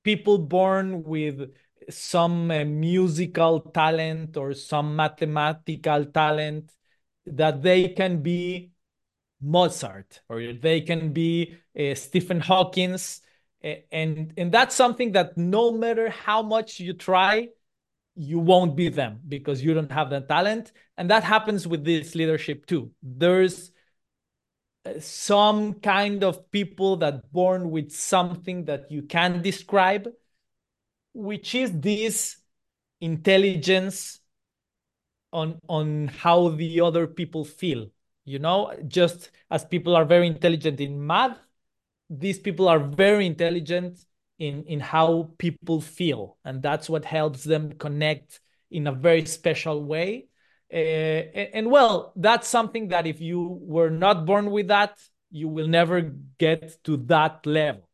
people 0.02 0.38
born 0.38 1.02
with 1.02 1.54
some 1.88 2.50
uh, 2.50 2.64
musical 2.64 3.60
talent 3.60 4.36
or 4.36 4.52
some 4.52 4.94
mathematical 4.96 6.04
talent 6.06 6.72
that 7.24 7.62
they 7.62 7.88
can 7.90 8.22
be 8.22 8.70
Mozart 9.40 10.20
or 10.28 10.52
they 10.52 10.80
can 10.80 11.12
be 11.12 11.56
uh, 11.78 11.94
Stephen 11.94 12.40
Hawkins. 12.40 13.20
And, 13.90 14.32
and 14.36 14.52
that's 14.52 14.74
something 14.74 15.12
that 15.12 15.36
no 15.36 15.72
matter 15.72 16.10
how 16.10 16.42
much 16.42 16.78
you 16.78 16.92
try, 16.92 17.48
you 18.14 18.38
won't 18.38 18.76
be 18.76 18.88
them 18.88 19.20
because 19.26 19.62
you 19.62 19.74
don't 19.74 19.90
have 19.90 20.10
the 20.10 20.20
talent. 20.20 20.72
And 20.96 21.10
that 21.10 21.24
happens 21.24 21.66
with 21.66 21.84
this 21.84 22.14
leadership 22.14 22.66
too. 22.66 22.92
There's 23.02 23.72
uh, 24.84 25.00
some 25.00 25.74
kind 25.74 26.22
of 26.22 26.50
people 26.52 26.96
that 26.98 27.32
born 27.32 27.70
with 27.70 27.90
something 27.90 28.64
that 28.66 28.90
you 28.90 29.02
can 29.02 29.42
describe 29.42 30.08
which 31.18 31.54
is 31.54 31.72
this 31.80 32.36
intelligence 33.00 34.20
on 35.32 35.58
on 35.68 36.08
how 36.08 36.48
the 36.48 36.80
other 36.80 37.06
people 37.06 37.44
feel 37.44 37.88
you 38.28 38.38
know 38.38 38.72
just 38.86 39.30
as 39.50 39.64
people 39.64 39.96
are 39.96 40.04
very 40.04 40.26
intelligent 40.26 40.80
in 40.80 41.04
math 41.04 41.38
these 42.10 42.38
people 42.38 42.68
are 42.68 42.78
very 42.78 43.26
intelligent 43.26 43.98
in 44.38 44.62
in 44.64 44.80
how 44.80 45.30
people 45.38 45.80
feel 45.80 46.36
and 46.44 46.62
that's 46.62 46.88
what 46.88 47.04
helps 47.04 47.42
them 47.44 47.72
connect 47.72 48.40
in 48.70 48.86
a 48.86 48.92
very 48.92 49.24
special 49.24 49.84
way 49.84 50.28
uh, 50.72 50.76
and, 50.76 51.48
and 51.54 51.70
well 51.70 52.12
that's 52.16 52.48
something 52.48 52.88
that 52.88 53.06
if 53.06 53.20
you 53.20 53.58
were 53.62 53.90
not 53.90 54.26
born 54.26 54.50
with 54.50 54.68
that 54.68 54.98
you 55.30 55.48
will 55.48 55.68
never 55.68 56.00
get 56.38 56.82
to 56.84 56.96
that 56.96 57.44
level 57.46 57.88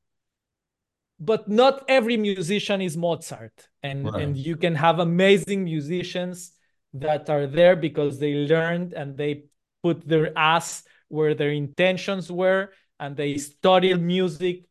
but 1.21 1.49
not 1.49 1.85
every 1.89 2.17
musician 2.17 2.81
is 2.81 2.97
Mozart, 2.97 3.69
and 3.83 4.05
right. 4.05 4.23
and 4.23 4.37
you 4.37 4.57
can 4.57 4.75
have 4.75 4.99
amazing 4.99 5.65
musicians 5.65 6.53
that 6.95 7.31
are 7.31 7.47
there 7.47 7.77
because 7.77 8.19
they 8.19 8.35
learned 8.35 8.93
and 8.93 9.17
they 9.17 9.45
put 9.85 10.09
their 10.09 10.33
ass 10.37 10.83
where 11.09 11.35
their 11.35 11.53
intentions 11.53 12.33
were, 12.33 12.73
and 12.99 13.17
they 13.17 13.37
studied 13.37 14.01
music 14.01 14.65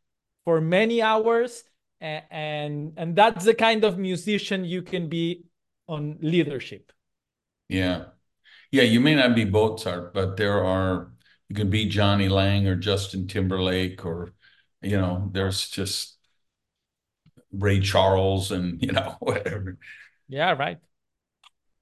for 0.43 0.59
many 0.59 1.01
hours, 1.01 1.63
and 2.01 2.23
and, 2.31 2.93
and 2.97 3.15
that's 3.15 3.45
the 3.45 3.53
kind 3.53 3.85
of 3.85 3.99
musician 3.99 4.65
you 4.65 4.81
can 4.81 5.07
be 5.07 5.45
on 5.87 6.17
leadership. 6.21 6.91
Yeah, 7.69 8.05
yeah, 8.71 8.83
you 8.83 8.99
may 8.99 9.13
not 9.15 9.35
be 9.35 9.45
Mozart, 9.45 10.13
but 10.13 10.35
there 10.35 10.63
are 10.65 11.13
you 11.47 11.55
can 11.55 11.69
be 11.69 11.87
Jonny 11.87 12.27
Lang 12.27 12.67
or 12.67 12.75
Justin 12.75 13.27
Timberlake 13.27 14.03
or 14.05 14.33
you 14.81 14.97
know 14.97 15.29
there's 15.31 15.69
just 15.69 16.17
Ray 17.51 17.79
Charles 17.79 18.51
and 18.51 18.81
you 18.81 18.91
know 18.91 19.17
whatever. 19.19 19.77
Yeah, 20.27 20.53
right. 20.53 20.79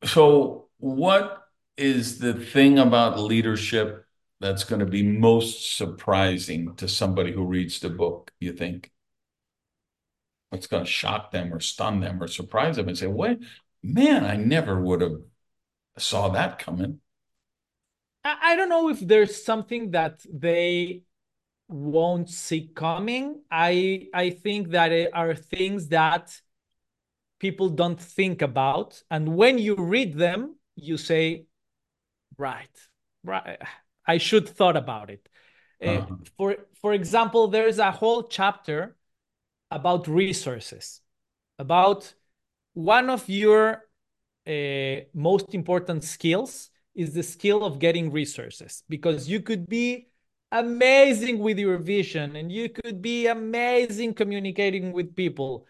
So, 0.04 0.68
what 0.80 1.41
is 1.82 2.20
the 2.20 2.34
thing 2.34 2.80
about 2.80 3.20
leadership 3.20 4.06
that's 4.40 4.64
going 4.64 4.80
to 4.80 4.86
be 4.86 5.04
most 5.04 5.76
surprising 5.78 6.76
to 6.76 6.88
somebody 6.88 7.32
who 7.32 7.44
reads 7.46 7.80
the 7.80 7.90
book? 7.90 8.32
You 8.40 8.54
think? 8.54 8.92
What's 10.50 10.68
going 10.68 10.86
to 10.86 10.90
shock 10.90 11.32
them 11.32 11.54
or 11.54 11.60
stun 11.60 12.00
them 12.00 12.22
or 12.22 12.28
surprise 12.28 12.76
them 12.76 12.88
and 12.88 12.98
say, 12.98 13.08
"What, 13.08 13.40
man? 13.82 14.26
I 14.26 14.36
never 14.36 14.80
would 14.80 15.02
have 15.02 15.22
saw 15.98 16.30
that 16.30 16.60
coming." 16.60 17.00
I 18.24 18.56
don't 18.56 18.70
know 18.70 18.90
if 18.90 19.00
there's 19.00 19.44
something 19.44 19.92
that 19.92 20.24
they 20.32 21.02
won't 21.68 22.30
see 22.30 22.70
coming. 22.76 23.42
I 23.50 24.08
I 24.14 24.30
think 24.30 24.70
that 24.70 24.92
it 24.92 25.10
are 25.14 25.34
things 25.34 25.88
that 25.88 26.40
people 27.40 27.70
don't 27.70 28.00
think 28.00 28.42
about, 28.42 29.02
and 29.10 29.36
when 29.36 29.58
you 29.58 29.76
read 29.76 30.16
them, 30.16 30.56
you 30.76 30.98
say, 30.98 31.46
"Right, 32.42 32.76
right, 33.24 33.60
I 34.14 34.18
should 34.18 34.48
thought 34.50 34.78
about 34.78 35.10
it." 35.10 35.24
Uh, 35.82 35.86
uh-huh. 35.86 36.14
Uh, 36.14 36.26
for 36.38 36.50
for 36.82 36.94
example, 36.94 37.48
there's 37.48 37.80
a 37.80 37.92
whole 37.92 38.24
chapter 38.38 38.96
about 39.70 40.08
resources, 40.08 41.02
about 41.60 42.14
one 42.74 43.10
of 43.10 43.30
your 43.30 43.84
uh, 44.48 45.02
most 45.14 45.54
important 45.54 46.04
skills 46.04 46.70
is 46.96 47.14
the 47.14 47.24
skill 47.24 47.64
of 47.64 47.80
getting 47.80 48.12
resources 48.12 48.84
because 48.90 49.30
you 49.30 49.42
could 49.42 49.68
be 49.68 50.08
amazing 50.52 51.40
with 51.40 51.58
your 51.60 51.78
vision 51.78 52.36
and 52.36 52.52
you 52.52 52.68
could 52.70 53.02
be 53.02 53.28
amazing 53.28 54.14
communicating 54.14 54.92
with 54.92 55.16
people 55.16 55.66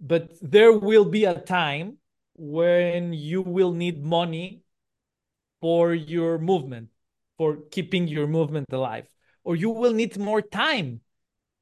but 0.00 0.30
there 0.40 0.72
will 0.72 1.04
be 1.04 1.24
a 1.24 1.40
time 1.40 1.96
when 2.36 3.12
you 3.12 3.42
will 3.42 3.72
need 3.72 4.04
money 4.04 4.62
for 5.60 5.94
your 5.94 6.38
movement 6.38 6.88
for 7.36 7.56
keeping 7.70 8.06
your 8.06 8.26
movement 8.26 8.66
alive. 8.72 9.08
Or 9.44 9.56
you 9.56 9.70
will 9.70 9.92
need 9.92 10.18
more 10.18 10.42
time 10.42 11.00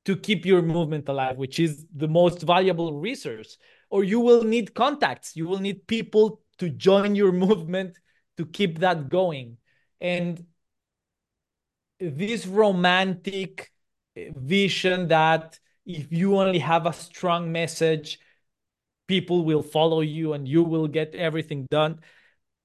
to 0.07 0.17
keep 0.17 0.45
your 0.45 0.63
movement 0.63 1.09
alive 1.09 1.37
which 1.37 1.61
is 1.61 1.87
the 1.95 2.09
most 2.09 2.43
valuable 2.43 2.99
resource. 2.99 3.59
Or 3.91 4.05
you 4.05 4.21
will 4.21 4.43
need 4.43 4.75
contacts. 4.75 5.37
You 5.37 5.47
will 5.47 5.59
need 5.59 5.87
people 5.87 6.43
to 6.59 6.69
join 6.69 7.15
your 7.15 7.33
movement 7.47 7.97
to 8.37 8.47
keep 8.47 8.81
that 8.81 9.09
going. 9.09 9.59
And 10.01 10.45
this 12.01 12.47
romantic 12.47 13.71
vision 14.17 15.09
that 15.09 15.59
if 15.87 16.13
you 16.13 16.37
only 16.39 16.59
have 16.59 16.87
a 16.87 16.93
strong 16.93 17.53
message 17.53 18.19
people 19.07 19.45
will 19.45 19.63
follow 19.63 20.01
you 20.01 20.35
and 20.35 20.47
you 20.47 20.63
will 20.63 20.87
get 20.87 21.15
everything 21.15 21.67
done 21.71 21.99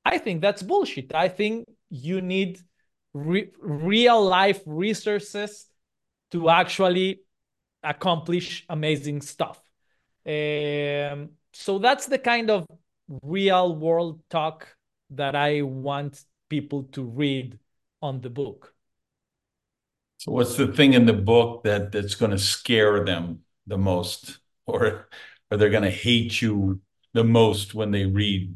i 0.05 0.17
think 0.17 0.41
that's 0.41 0.63
bullshit. 0.63 1.13
I 1.15 1.29
think 1.29 1.67
you 1.89 2.21
need 2.21 2.59
re- 3.13 3.51
real 3.59 4.23
life 4.23 4.61
resources 4.65 5.67
to 6.31 6.49
actually 6.49 7.21
accomplish 7.83 8.65
amazing 8.69 9.21
stuff. 9.21 9.61
Um, 10.25 11.31
so 11.53 11.79
that's 11.79 12.07
the 12.07 12.17
kind 12.17 12.49
of 12.49 12.65
real 13.21 13.75
world 13.75 14.21
talk 14.29 14.67
that 15.11 15.35
i 15.35 15.61
want 15.61 16.23
people 16.49 16.83
to 16.83 17.03
read 17.03 17.59
on 18.01 18.21
the 18.21 18.29
book. 18.29 18.73
So 20.17 20.31
what's 20.31 20.55
the 20.55 20.67
thing 20.67 20.93
in 20.93 21.05
the 21.05 21.13
book 21.13 21.63
that 21.63 21.91
that's 21.91 22.15
going 22.15 22.31
to 22.31 22.37
scare 22.37 23.03
them 23.03 23.39
the 23.67 23.77
most? 23.77 24.39
Or 24.65 25.09
or 25.51 25.57
they're 25.57 25.69
going 25.69 25.83
to 25.83 25.91
hate 26.07 26.41
you 26.41 26.79
the 27.13 27.23
most 27.23 27.73
when 27.73 27.91
they 27.91 28.05
read 28.05 28.55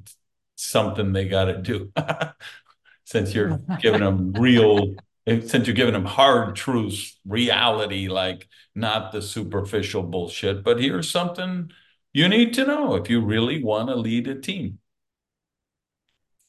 something 0.58 1.14
they 1.14 1.28
got 1.28 1.46
to 1.46 1.58
do. 1.62 1.92
Since 3.06 3.34
you're 3.34 3.62
giving 3.80 4.02
them 4.02 4.34
real 4.34 4.96
since 5.28 5.68
you're 5.68 5.76
giving 5.76 5.94
them 5.94 6.06
hard 6.06 6.56
truths 6.56 7.20
reality 7.26 8.08
like 8.08 8.48
not 8.76 9.12
the 9.12 9.22
superficial 9.22 10.04
bullshit. 10.04 10.64
But 10.64 10.80
here's 10.82 11.12
something 11.12 11.72
you 12.14 12.30
need 12.30 12.54
to 12.56 12.66
know 12.66 12.96
if 12.96 13.10
you 13.10 13.22
really 13.22 13.62
want 13.62 13.90
to 13.90 13.96
lead 13.96 14.28
a 14.30 14.36
team. 14.40 14.80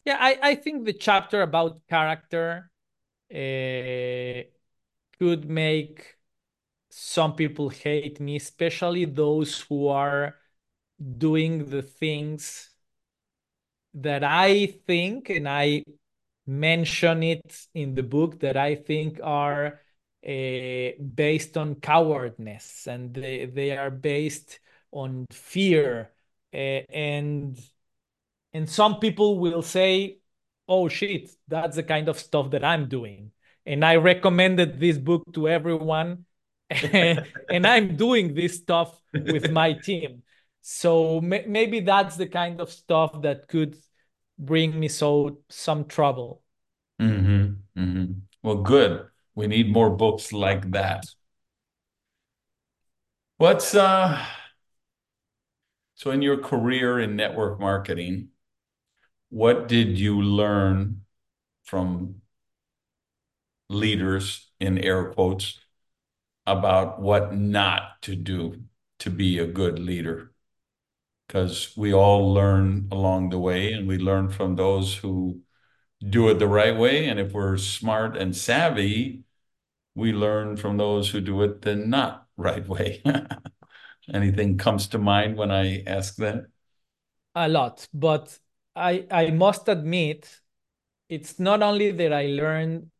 Yeah 0.04 0.16
i, 0.20 0.38
I 0.42 0.54
think 0.54 0.84
the 0.84 0.92
chapter 0.92 1.42
about 1.42 1.86
character 1.88 2.70
uh, 3.34 4.42
could 5.18 5.48
make 5.50 6.16
some 6.90 7.34
people 7.36 7.68
hate 7.70 8.20
me, 8.20 8.36
especially 8.36 9.04
those 9.06 9.60
who 9.62 9.88
are 9.88 10.36
doing 11.18 11.70
the 11.70 11.82
things 11.82 12.70
that 13.94 14.24
I 14.24 14.66
think, 14.86 15.30
and 15.30 15.48
I 15.48 15.84
mention 16.46 17.22
it 17.22 17.66
in 17.74 17.94
the 17.94 18.02
book, 18.02 18.40
that 18.40 18.56
I 18.56 18.74
think 18.74 19.20
are 19.22 19.80
uh, 20.26 20.90
based 21.14 21.56
on 21.56 21.76
cowardness 21.76 22.86
and 22.86 23.14
they, 23.14 23.46
they 23.46 23.76
are 23.76 23.90
based 23.90 24.60
on 24.90 25.26
fear. 25.30 26.12
Uh, 26.52 26.82
and 26.90 27.58
and 28.52 28.68
some 28.68 28.98
people 28.98 29.38
will 29.38 29.62
say, 29.62 30.18
oh 30.68 30.88
shit, 30.88 31.30
that's 31.46 31.76
the 31.76 31.82
kind 31.82 32.08
of 32.08 32.18
stuff 32.18 32.50
that 32.50 32.64
I'm 32.64 32.88
doing. 32.88 33.30
And 33.66 33.84
I 33.84 33.96
recommended 33.96 34.80
this 34.80 34.96
book 34.96 35.24
to 35.34 35.48
everyone 35.48 36.24
and 36.70 37.66
I'm 37.66 37.96
doing 37.96 38.34
this 38.34 38.56
stuff 38.56 39.00
with 39.12 39.50
my 39.50 39.72
team. 39.72 40.22
So 40.70 41.22
maybe 41.22 41.80
that's 41.80 42.16
the 42.16 42.26
kind 42.26 42.60
of 42.60 42.70
stuff 42.70 43.22
that 43.22 43.48
could 43.48 43.74
bring 44.38 44.78
me 44.78 44.88
so 44.88 45.38
some 45.48 45.86
trouble. 45.86 46.42
Mm-hmm. 47.00 47.80
Mm-hmm. 47.80 48.12
Well, 48.42 48.56
good. 48.56 49.06
We 49.34 49.46
need 49.46 49.72
more 49.72 49.88
books 49.88 50.30
like 50.30 50.70
that. 50.72 51.06
What's 53.38 53.74
uh 53.74 54.22
so 55.94 56.10
in 56.10 56.20
your 56.20 56.36
career 56.36 57.00
in 57.00 57.16
network 57.16 57.58
marketing, 57.58 58.28
what 59.30 59.68
did 59.68 59.98
you 59.98 60.20
learn 60.20 61.00
from 61.64 62.20
leaders 63.70 64.50
in 64.60 64.76
air 64.76 65.12
quotes 65.12 65.58
about 66.46 67.00
what 67.00 67.34
not 67.34 68.02
to 68.02 68.14
do 68.14 68.64
to 68.98 69.08
be 69.08 69.38
a 69.38 69.46
good 69.46 69.78
leader 69.78 70.30
because 71.28 71.76
we 71.76 71.92
all 71.92 72.32
learn 72.32 72.88
along 72.90 73.28
the 73.28 73.38
way 73.38 73.72
and 73.72 73.86
we 73.86 73.98
learn 73.98 74.30
from 74.30 74.56
those 74.56 74.96
who 74.96 75.40
do 76.08 76.28
it 76.28 76.38
the 76.38 76.48
right 76.48 76.76
way 76.76 77.06
and 77.06 77.20
if 77.20 77.32
we're 77.32 77.56
smart 77.56 78.16
and 78.16 78.34
savvy 78.34 79.22
we 79.94 80.12
learn 80.12 80.56
from 80.56 80.76
those 80.76 81.10
who 81.10 81.20
do 81.20 81.42
it 81.42 81.62
the 81.62 81.76
not 81.76 82.26
right 82.36 82.66
way 82.66 83.02
anything 84.14 84.56
comes 84.56 84.88
to 84.88 84.98
mind 84.98 85.36
when 85.36 85.50
i 85.50 85.82
ask 85.86 86.16
that 86.16 86.44
a 87.34 87.48
lot 87.48 87.86
but 87.92 88.38
i 88.74 89.06
i 89.10 89.30
must 89.30 89.68
admit 89.68 90.40
it's 91.08 91.38
not 91.38 91.62
only 91.62 91.90
that 91.90 92.12
i 92.12 92.26
learned 92.26 92.90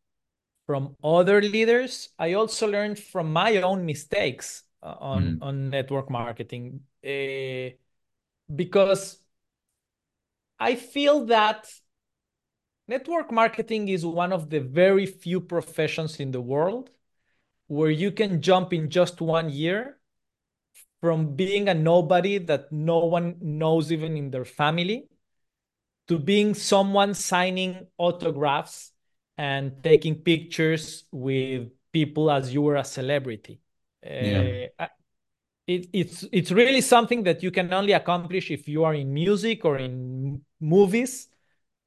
from 0.68 0.95
other 1.03 1.41
leaders. 1.41 2.11
I 2.18 2.35
also 2.35 2.68
learned 2.68 2.99
from 2.99 3.33
my 3.33 3.57
own 3.62 3.87
mistakes 3.87 4.64
uh, 4.83 4.95
on 5.01 5.22
mm. 5.22 5.39
on 5.41 5.70
network 5.70 6.11
marketing 6.11 6.81
uh, 7.03 7.72
because 8.55 9.19
I 10.59 10.75
feel 10.75 11.27
that 11.27 11.69
network 12.87 13.31
marketing 13.31 13.89
is 13.89 14.05
one 14.05 14.33
of 14.33 14.51
the 14.51 14.61
very 14.61 15.07
few 15.07 15.41
professions 15.41 16.21
in 16.21 16.31
the 16.31 16.41
world 16.41 16.91
where 17.67 17.91
you 17.91 18.11
can 18.11 18.41
jump 18.41 18.73
in 18.73 18.91
just 18.91 19.21
one 19.21 19.51
year 19.51 19.99
from 21.01 21.37
being 21.37 21.69
a 21.69 21.75
nobody 21.75 22.39
that 22.39 22.73
no 22.73 22.99
one 22.99 23.37
knows 23.41 23.93
even 23.93 24.17
in 24.17 24.31
their 24.31 24.45
family 24.45 25.09
to 26.09 26.19
being 26.19 26.55
someone 26.55 27.15
signing 27.15 27.87
autographs 27.99 28.93
and 29.37 29.83
taking 29.85 30.17
pictures 30.17 31.05
with 31.13 31.69
people 31.93 32.31
as 32.31 32.53
you 32.53 32.63
were 32.63 32.77
a 32.77 32.85
celebrity. 32.85 33.61
Yeah. 34.03 34.67
Uh, 34.79 34.87
it, 35.69 35.87
it's 35.93 36.25
it's 36.33 36.51
really 36.51 36.81
something 36.81 37.23
that 37.25 37.43
you 37.43 37.51
can 37.51 37.73
only 37.73 37.93
accomplish 37.93 38.51
if 38.51 38.66
you 38.66 38.85
are 38.85 38.95
in 38.95 39.12
music 39.12 39.64
or 39.66 39.77
in 39.77 40.41
movies 40.61 41.29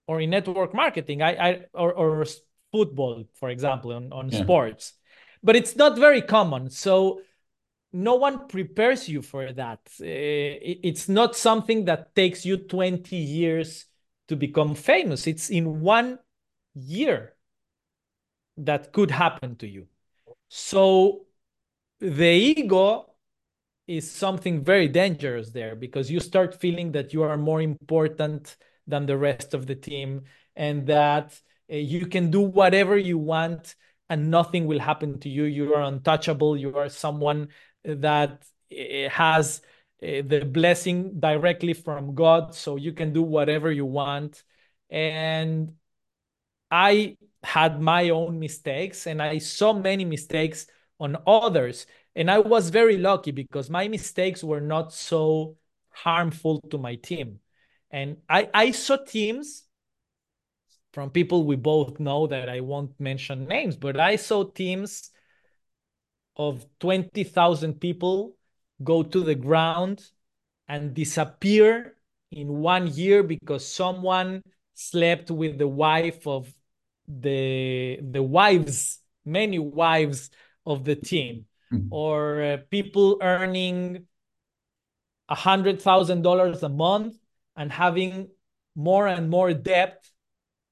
or 0.08 0.22
in 0.22 0.30
network 0.30 0.74
marketing. 0.74 1.24
I, 1.24 1.32
I 1.36 1.66
or, 1.74 1.92
or 1.94 2.26
football, 2.72 3.26
for 3.34 3.50
example, 3.50 3.92
on, 3.94 4.14
on 4.14 4.30
yeah. 4.30 4.44
sports. 4.44 4.94
But 5.44 5.56
it's 5.56 5.76
not 5.76 5.98
very 5.98 6.22
common. 6.22 6.70
So 6.70 7.22
no 7.92 8.16
one 8.16 8.48
prepares 8.48 9.10
you 9.10 9.24
for 9.24 9.52
that. 9.52 9.80
Eh, 10.00 10.06
it, 10.62 10.80
it's 10.84 11.10
not 11.10 11.36
something 11.36 11.86
that 11.86 12.14
takes 12.16 12.46
you 12.46 12.58
20 12.58 13.16
years 13.16 13.86
to 14.28 14.36
become 14.36 14.76
famous. 14.76 15.26
It's 15.26 15.50
in 15.50 15.82
one 15.82 16.20
year 16.76 17.34
that 18.58 18.94
could 18.94 19.10
happen 19.10 19.56
to 19.56 19.68
you. 19.68 19.88
So 20.50 21.26
the 22.00 22.30
ego 22.30 23.11
is 23.88 24.10
something 24.10 24.64
very 24.64 24.88
dangerous 24.88 25.50
there 25.50 25.76
because 25.76 26.10
you 26.10 26.20
start 26.20 26.60
feeling 26.60 26.92
that 26.94 27.14
you 27.14 27.24
are 27.24 27.38
more 27.38 27.62
important 27.62 28.56
than 28.88 29.06
the 29.06 29.18
rest 29.18 29.54
of 29.54 29.66
the 29.66 29.76
team 29.76 30.22
and 30.56 30.88
that 30.88 31.40
uh, 31.72 31.76
you 31.76 32.06
can 32.06 32.32
do 32.32 32.42
whatever 32.42 32.98
you 32.98 33.18
want 33.18 33.76
and 34.10 34.30
nothing 34.30 34.68
will 34.68 34.80
happen 34.80 35.20
to 35.20 35.30
you. 35.30 35.44
You 35.46 35.74
are 35.74 35.84
untouchable. 35.84 36.58
You 36.58 36.76
are 36.78 36.90
someone 36.90 37.48
that 37.86 38.44
uh, 38.72 39.10
has 39.10 39.62
uh, 40.04 40.22
the 40.26 40.44
blessing 40.46 41.20
directly 41.20 41.74
from 41.74 42.14
God. 42.14 42.54
So 42.54 42.76
you 42.76 42.92
can 42.92 43.14
do 43.14 43.22
whatever 43.22 43.72
you 43.72 43.86
want. 43.86 44.44
And 44.90 45.74
I 46.70 47.18
had 47.44 47.82
my 47.82 48.10
own 48.10 48.40
mistakes 48.40 49.08
and 49.08 49.22
I 49.22 49.38
saw 49.38 49.74
many 49.74 50.06
mistakes 50.06 50.68
on 51.00 51.18
others. 51.26 51.86
And 52.16 52.30
I 52.30 52.40
was 52.40 52.70
very 52.70 52.98
lucky 52.98 53.32
because 53.32 53.70
my 53.70 53.88
mistakes 53.88 54.44
were 54.44 54.62
not 54.62 54.94
so 54.94 55.58
harmful 55.90 56.62
to 56.70 56.78
my 56.78 56.96
team. 56.96 57.40
And 57.90 58.18
I, 58.30 58.50
I 58.54 58.72
saw 58.72 58.98
teams 58.98 59.64
from 60.94 61.10
people 61.10 61.46
we 61.46 61.56
both 61.56 62.00
know 62.00 62.28
that 62.28 62.50
I 62.50 62.60
won't 62.60 63.00
mention 63.00 63.48
names, 63.48 63.78
but 63.78 64.00
I 64.00 64.18
saw 64.18 64.44
teams 64.44 65.12
of 66.36 66.66
20,000 66.80 67.80
people 67.80 68.36
go 68.84 69.04
to 69.04 69.22
the 69.22 69.36
ground 69.36 70.04
and 70.68 70.94
disappear 70.94 71.96
in 72.32 72.48
one 72.60 72.88
year 72.88 73.24
because 73.24 73.68
someone 73.68 74.42
slept 74.74 75.30
with 75.30 75.58
the 75.58 75.68
wife 75.68 76.26
of 76.26 76.52
the 77.08 78.00
the 78.02 78.24
wives, 78.24 79.00
many 79.26 79.60
wives 79.60 80.30
of 80.66 80.86
the 80.86 80.96
team. 80.96 81.46
Or 81.90 82.42
uh, 82.44 82.58
people 82.70 83.18
earning 83.22 84.06
a 85.30 85.36
hundred 85.36 85.82
thousand 85.82 86.22
dollars 86.22 86.64
a 86.64 86.70
month 86.70 87.16
and 87.56 87.72
having 87.72 88.30
more 88.76 89.08
and 89.08 89.30
more 89.30 89.54
debt 89.54 90.04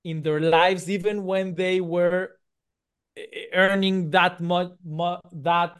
in 0.04 0.22
their 0.22 0.39
lives, 0.39 0.89
even 0.89 1.24
when 1.26 1.56
they 1.56 1.82
were 1.82 2.32
earning 3.54 4.12
that 4.12 4.39
much 4.39 4.72
that 5.34 5.78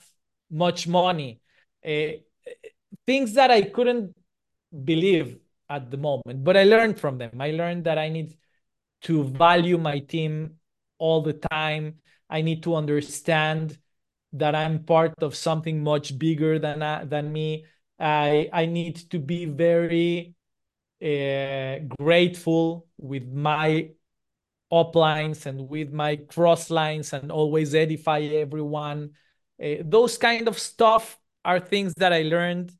much 0.52 0.88
money. 0.88 1.42
Uh, 1.86 2.20
things 3.06 3.34
that 3.34 3.52
I 3.52 3.62
couldn't 3.62 4.16
believe 4.84 5.38
at 5.70 5.90
the 5.92 5.98
moment, 5.98 6.44
but 6.44 6.58
I 6.58 6.64
learned 6.64 7.00
from 7.00 7.18
them. 7.18 7.40
I 7.40 7.52
learned 7.52 7.86
that 7.86 7.98
I 7.98 8.10
need 8.10 8.36
to 9.04 9.24
value 9.24 9.78
my 9.78 10.00
team 10.00 10.56
all 10.98 11.22
the 11.22 11.34
time. 11.34 11.96
I 12.30 12.42
need 12.42 12.64
to 12.64 12.76
understand 12.76 13.78
that 14.34 14.56
I'm 14.56 14.84
part 14.84 15.22
of 15.22 15.36
something 15.36 15.84
much 15.84 16.18
bigger 16.18 16.60
than 16.60 16.82
uh, 16.82 17.06
than 17.08 17.32
me. 17.32 17.66
I 18.00 18.50
I 18.54 18.66
need 18.66 18.98
to 19.12 19.20
be 19.20 19.46
very 19.46 20.36
uh, 21.02 21.80
grateful 22.00 22.88
with 22.98 23.28
my 23.28 23.92
uplines 24.72 25.46
and 25.46 25.68
with 25.68 25.92
my 25.92 26.16
cross 26.16 26.70
lines 26.70 27.14
and 27.14 27.32
always 27.32 27.74
edify 27.74 28.20
everyone. 28.20 29.12
Uh, 29.62 29.76
those 29.82 30.18
kind 30.18 30.48
of 30.48 30.60
stuff 30.60 31.18
are 31.44 31.60
things 31.60 31.94
that 31.96 32.14
I 32.14 32.22
learned 32.22 32.72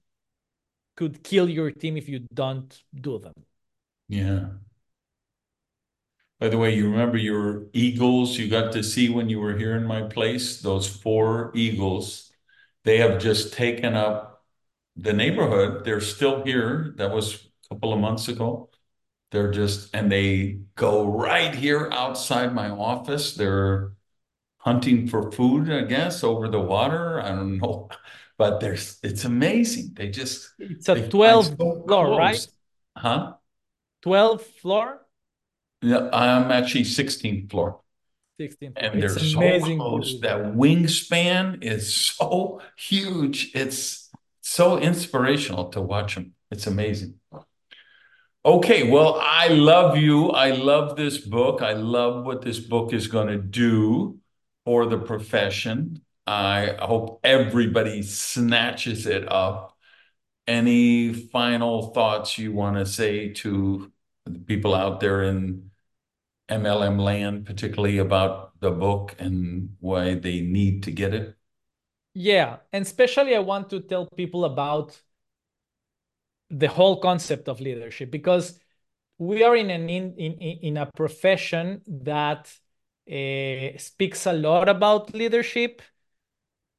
could 0.96 1.24
kill 1.24 1.50
your 1.50 1.72
team 1.72 1.98
if 1.98 2.10
you 2.10 2.20
don't 2.34 2.84
do 2.94 3.20
them. 3.20 3.34
Yeah. 4.08 4.50
By 6.40 6.48
the 6.48 6.58
way, 6.58 6.74
you 6.74 6.90
remember 6.90 7.18
your 7.18 7.66
eagles 7.74 8.38
you 8.38 8.48
got 8.50 8.72
to 8.74 8.84
see 8.84 9.10
when 9.10 9.28
you 9.28 9.40
were 9.40 9.58
here 9.58 9.76
in 9.76 9.86
my 9.86 10.04
place? 10.04 10.62
Those 10.62 10.88
four 10.88 11.52
eagles, 11.54 12.32
they 12.86 12.98
have 13.00 13.20
just 13.22 13.54
taken 13.54 13.94
up 13.96 14.46
the 14.96 15.12
neighborhood. 15.12 15.84
They're 15.84 16.00
still 16.02 16.44
here. 16.44 16.94
That 16.98 17.12
was 17.12 17.36
a 17.66 17.74
couple 17.76 17.92
of 17.92 18.00
months 18.00 18.30
ago. 18.30 18.70
They're 19.32 19.52
just, 19.52 19.94
and 19.94 20.12
they 20.12 20.62
go 20.76 21.06
right 21.06 21.54
here 21.54 21.90
outside 21.92 22.54
my 22.54 22.70
office. 22.70 23.36
They're 23.36 23.94
hunting 24.60 25.08
for 25.08 25.32
food, 25.32 25.70
I 25.70 25.82
guess, 25.82 26.24
over 26.24 26.48
the 26.48 26.60
water. 26.60 27.22
I 27.22 27.30
don't 27.30 27.58
know, 27.58 27.90
but 28.38 28.62
there's, 28.62 28.98
it's 29.04 29.26
amazing. 29.26 29.92
They 29.94 30.10
just, 30.10 30.54
it's 30.58 30.88
a 30.88 31.08
12 31.10 31.48
so 31.48 31.84
floor, 31.86 32.18
right? 32.18 32.48
Huh? 32.96 33.34
12 34.02 34.42
floor? 34.42 35.06
Yeah, 35.82 36.10
I'm 36.12 36.52
actually 36.52 36.84
16th 36.84 37.50
floor. 37.50 37.82
16th. 38.40 38.74
And 38.76 39.02
they're 39.02 39.10
so 39.10 39.38
amazing. 39.38 39.78
close. 39.78 40.20
That 40.22 40.54
wingspan 40.54 41.64
is 41.64 41.94
so 41.94 42.62
huge. 42.78 43.52
It's 43.54 44.10
so 44.42 44.78
inspirational 44.78 45.70
to 45.70 45.82
watch 45.82 46.16
them. 46.16 46.34
It's 46.52 46.68
amazing. 46.68 47.16
Okay, 48.46 48.90
well, 48.90 49.20
I 49.22 49.50
love 49.50 49.98
you. 49.98 50.30
I 50.30 50.52
love 50.52 50.96
this 50.96 51.18
book. 51.18 51.62
I 51.62 51.74
love 51.74 52.26
what 52.26 52.42
this 52.42 52.60
book 52.60 52.94
is 52.94 53.08
going 53.08 53.28
to 53.28 53.38
do 53.38 54.18
for 54.66 54.86
the 54.86 54.98
profession. 54.98 56.02
I 56.26 56.78
hope 56.80 57.20
everybody 57.24 58.02
snatches 58.02 59.06
it 59.08 59.30
up. 59.30 59.76
Any 60.48 61.14
final 61.14 61.92
thoughts 61.92 62.38
you 62.38 62.54
want 62.54 62.78
to 62.78 62.86
say 62.86 63.30
to 63.34 63.92
the 64.26 64.40
people 64.40 64.74
out 64.74 65.00
there 65.00 65.24
in 65.24 65.69
MLM 66.50 66.98
land, 66.98 67.46
particularly 67.46 67.98
about 67.98 68.60
the 68.60 68.72
book 68.72 69.16
and 69.20 69.76
why 69.80 70.16
they 70.16 70.42
need 70.42 70.84
to 70.84 70.92
get 70.92 71.14
it? 71.14 71.36
Yeah, 72.14 72.58
and 72.74 72.86
especially 72.86 73.36
I 73.36 73.40
want 73.40 73.70
to 73.70 73.80
tell 73.80 74.08
people 74.08 74.46
about 74.46 75.00
the 76.50 76.68
whole 76.68 77.00
concept 77.00 77.48
of 77.48 77.62
leadership 77.62 78.10
because 78.10 78.60
we 79.20 79.44
are 79.44 79.56
in 79.56 79.70
an 79.70 79.90
in 79.90 80.14
in, 80.16 80.34
in 80.40 80.78
a 80.78 80.90
profession 80.96 81.82
that 81.88 82.52
uh, 83.12 83.78
speaks 83.78 84.26
a 84.26 84.34
lot 84.34 84.68
about 84.68 85.14
leadership, 85.14 85.82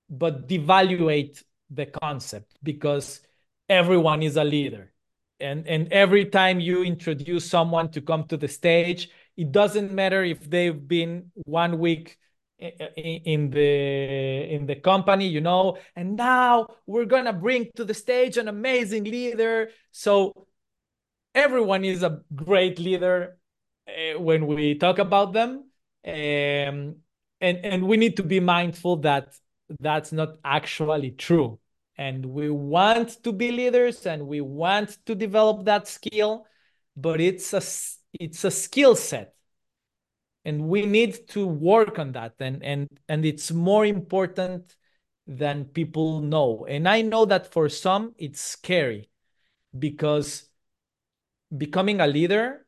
but 0.09 0.49
devaluate 0.49 1.43
the 1.71 1.87
concept 1.87 2.57
because 2.62 3.21
everyone 3.68 4.23
is 4.23 4.37
a 4.37 4.43
leader 4.45 4.93
and 5.41 5.66
and 5.66 5.93
every 5.93 6.27
time 6.27 6.61
you 6.61 6.83
introduce 6.83 7.49
someone 7.49 7.91
to 7.91 8.01
come 8.01 8.25
to 8.25 8.37
the 8.37 8.49
stage 8.49 9.11
it 9.41 9.53
doesn't 9.53 9.91
matter 9.91 10.22
if 10.22 10.51
they've 10.51 10.86
been 10.86 11.30
one 11.47 11.78
week 11.78 12.18
in 12.59 13.49
the 13.49 14.55
in 14.55 14.66
the 14.66 14.74
company 14.74 15.26
you 15.26 15.41
know 15.41 15.78
and 15.97 16.14
now 16.14 16.66
we're 16.86 17.07
gonna 17.07 17.32
bring 17.32 17.70
to 17.74 17.82
the 17.86 17.95
stage 17.95 18.36
an 18.36 18.49
amazing 18.49 19.05
leader. 19.05 19.70
So 19.93 20.47
everyone 21.34 21.86
is 21.86 22.03
a 22.03 22.20
great 22.34 22.78
leader 22.78 23.38
uh, 23.88 24.20
when 24.20 24.47
we 24.47 24.74
talk 24.74 24.99
about 24.99 25.32
them. 25.32 25.70
Um, 26.07 26.97
and 27.41 27.57
and 27.64 27.88
we 27.88 27.97
need 27.97 28.18
to 28.18 28.22
be 28.22 28.41
mindful 28.41 28.97
that 29.09 29.28
that's 29.80 30.12
not 30.12 30.36
actually 30.45 31.12
true. 31.12 31.59
And 31.97 32.26
we 32.26 32.51
want 32.51 33.22
to 33.24 33.32
be 33.32 33.53
leaders 33.53 34.05
and 34.05 34.26
we 34.26 34.43
want 34.43 34.99
to 35.07 35.14
develop 35.14 35.64
that 35.64 35.88
skill 35.88 36.47
but 36.97 37.20
it's 37.20 37.53
a 37.55 37.61
it's 38.19 38.45
a 38.45 38.51
skill 38.51 38.97
set 38.97 39.35
and 40.45 40.69
we 40.69 40.87
need 40.87 41.29
to 41.29 41.47
work 41.47 41.99
on 41.99 42.13
that 42.13 42.35
and 42.41 42.63
and 42.63 42.89
and 43.09 43.25
it's 43.25 43.51
more 43.51 43.85
important 43.85 44.75
than 45.27 45.65
people 45.65 46.21
know. 46.21 46.67
And 46.69 46.89
i 46.89 47.03
know 47.03 47.25
that 47.27 47.53
for 47.53 47.69
some 47.69 48.15
it's 48.19 48.41
scary 48.41 49.11
because 49.79 50.49
becoming 51.57 52.01
a 52.01 52.07
leader 52.07 52.67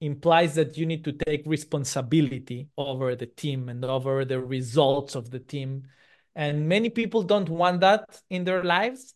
implies 0.00 0.56
that 0.56 0.76
you 0.76 0.84
need 0.84 1.04
to 1.04 1.12
take 1.12 1.42
responsibility 1.46 2.68
over 2.76 3.14
the 3.14 3.26
team 3.26 3.68
and 3.68 3.84
over 3.84 4.24
the 4.24 4.40
results 4.40 5.14
of 5.14 5.30
the 5.30 5.38
team. 5.38 5.84
And 6.34 6.68
many 6.68 6.90
people 6.90 7.22
don't 7.22 7.48
want 7.48 7.82
that 7.82 8.20
in 8.28 8.44
their 8.44 8.64
lives 8.64 9.14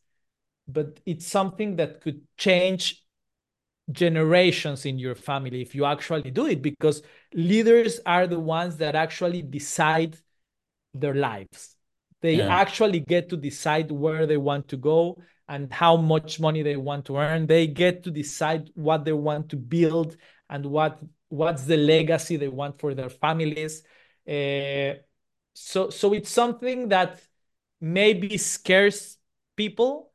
but 0.68 1.00
it's 1.06 1.26
something 1.26 1.76
that 1.76 2.00
could 2.00 2.22
change 2.36 3.05
generations 3.90 4.84
in 4.84 4.98
your 4.98 5.14
family 5.14 5.62
if 5.62 5.74
you 5.74 5.84
actually 5.84 6.30
do 6.30 6.46
it 6.46 6.60
because 6.60 7.02
leaders 7.34 8.00
are 8.04 8.26
the 8.26 8.40
ones 8.40 8.76
that 8.78 8.94
actually 8.94 9.42
decide 9.42 10.16
their 10.92 11.14
lives. 11.14 11.76
They 12.22 12.36
yeah. 12.36 12.48
actually 12.48 13.00
get 13.00 13.28
to 13.28 13.36
decide 13.36 13.92
where 13.92 14.26
they 14.26 14.36
want 14.36 14.68
to 14.68 14.76
go 14.76 15.22
and 15.48 15.72
how 15.72 15.96
much 15.96 16.40
money 16.40 16.62
they 16.62 16.76
want 16.76 17.04
to 17.06 17.16
earn. 17.16 17.46
They 17.46 17.66
get 17.68 18.02
to 18.04 18.10
decide 18.10 18.70
what 18.74 19.04
they 19.04 19.12
want 19.12 19.50
to 19.50 19.56
build 19.56 20.16
and 20.48 20.66
what 20.66 21.00
what's 21.28 21.64
the 21.64 21.76
legacy 21.76 22.36
they 22.36 22.48
want 22.48 22.80
for 22.80 22.94
their 22.94 23.10
families. 23.10 23.82
Uh, 24.28 24.94
so 25.54 25.90
so 25.90 26.12
it's 26.12 26.30
something 26.30 26.88
that 26.88 27.20
maybe 27.80 28.36
scares 28.38 29.18
people 29.56 30.12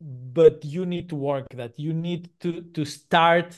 but 0.00 0.64
you 0.64 0.86
need 0.86 1.08
to 1.08 1.16
work 1.16 1.46
that. 1.54 1.78
You 1.78 1.92
need 1.92 2.30
to 2.40 2.62
to 2.62 2.84
start 2.84 3.56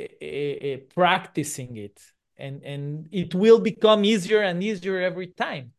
uh, 0.00 0.76
practicing 0.94 1.76
it. 1.76 2.00
And 2.36 2.62
and 2.64 3.08
it 3.12 3.34
will 3.34 3.60
become 3.60 4.04
easier 4.04 4.42
and 4.42 4.62
easier 4.62 5.00
every 5.00 5.28
time 5.28 5.72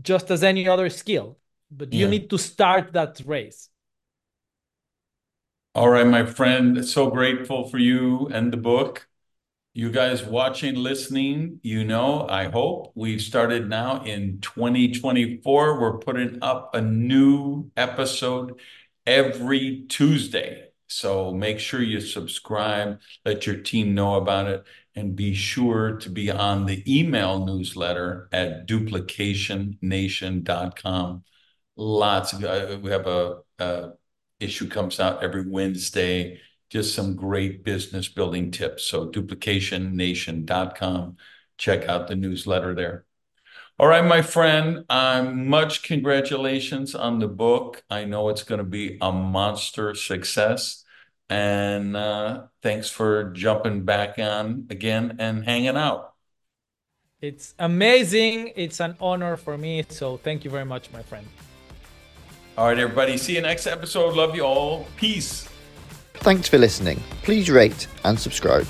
just 0.00 0.30
as 0.30 0.44
any 0.44 0.68
other 0.68 0.88
skill. 0.88 1.38
But 1.70 1.92
yeah. 1.92 2.00
you 2.00 2.08
need 2.08 2.30
to 2.30 2.38
start 2.38 2.92
that 2.92 3.20
race. 3.26 3.70
All 5.74 5.90
right 5.90 6.06
my 6.06 6.24
friend. 6.24 6.84
So 6.84 7.10
grateful 7.10 7.68
for 7.68 7.78
you 7.78 8.28
and 8.28 8.52
the 8.52 8.56
book. 8.56 9.08
You 9.74 9.90
guys 9.90 10.24
watching 10.24 10.76
listening 10.76 11.60
you 11.62 11.84
know 11.84 12.26
i 12.30 12.44
hope 12.44 12.92
we've 12.94 13.20
started 13.20 13.68
now 13.68 14.02
in 14.04 14.40
2024 14.40 15.78
we're 15.78 15.98
putting 15.98 16.38
up 16.40 16.74
a 16.74 16.80
new 16.80 17.70
episode 17.76 18.58
every 19.06 19.84
Tuesday. 19.88 20.68
So 20.88 21.32
make 21.32 21.58
sure 21.58 21.82
you 21.82 22.00
subscribe, 22.00 23.00
let 23.24 23.44
your 23.46 23.56
team 23.56 23.94
know 23.94 24.14
about 24.14 24.46
it, 24.48 24.64
and 24.94 25.16
be 25.16 25.34
sure 25.34 25.96
to 25.98 26.10
be 26.10 26.30
on 26.30 26.66
the 26.66 26.82
email 26.86 27.44
newsletter 27.44 28.28
at 28.32 28.68
duplicationnation.com. 28.68 31.24
Lots 31.76 32.32
of 32.32 32.44
uh, 32.44 32.78
we 32.80 32.90
have 32.90 33.06
a, 33.06 33.38
a 33.58 33.90
issue 34.40 34.68
comes 34.68 35.00
out 35.00 35.22
every 35.22 35.48
Wednesday. 35.48 36.40
Just 36.70 36.94
some 36.94 37.14
great 37.14 37.64
business 37.64 38.08
building 38.08 38.50
tips. 38.50 38.84
So 38.84 39.08
duplicationnation.com. 39.08 41.16
Check 41.58 41.88
out 41.88 42.08
the 42.08 42.16
newsletter 42.16 42.74
there. 42.74 43.04
All 43.78 43.88
right, 43.88 44.04
my 44.04 44.22
friend, 44.22 44.84
um, 44.88 45.48
much 45.48 45.82
congratulations 45.82 46.94
on 46.94 47.18
the 47.18 47.28
book. 47.28 47.84
I 47.90 48.04
know 48.04 48.30
it's 48.30 48.42
going 48.42 48.58
to 48.58 48.64
be 48.64 48.96
a 49.02 49.12
monster 49.12 49.94
success. 49.94 50.82
And 51.28 51.94
uh, 51.94 52.44
thanks 52.62 52.88
for 52.88 53.32
jumping 53.32 53.84
back 53.84 54.18
on 54.18 54.66
again 54.70 55.16
and 55.18 55.44
hanging 55.44 55.76
out. 55.76 56.14
It's 57.20 57.54
amazing. 57.58 58.52
It's 58.56 58.80
an 58.80 58.96
honor 58.98 59.36
for 59.36 59.58
me. 59.58 59.84
So 59.88 60.16
thank 60.18 60.44
you 60.44 60.50
very 60.50 60.64
much, 60.64 60.90
my 60.92 61.02
friend. 61.02 61.26
All 62.56 62.68
right, 62.68 62.78
everybody. 62.78 63.18
See 63.18 63.34
you 63.34 63.42
next 63.42 63.66
episode. 63.66 64.14
Love 64.14 64.34
you 64.34 64.42
all. 64.42 64.86
Peace. 64.96 65.48
Thanks 66.14 66.48
for 66.48 66.56
listening. 66.56 67.02
Please 67.22 67.50
rate 67.50 67.88
and 68.04 68.18
subscribe. 68.18 68.66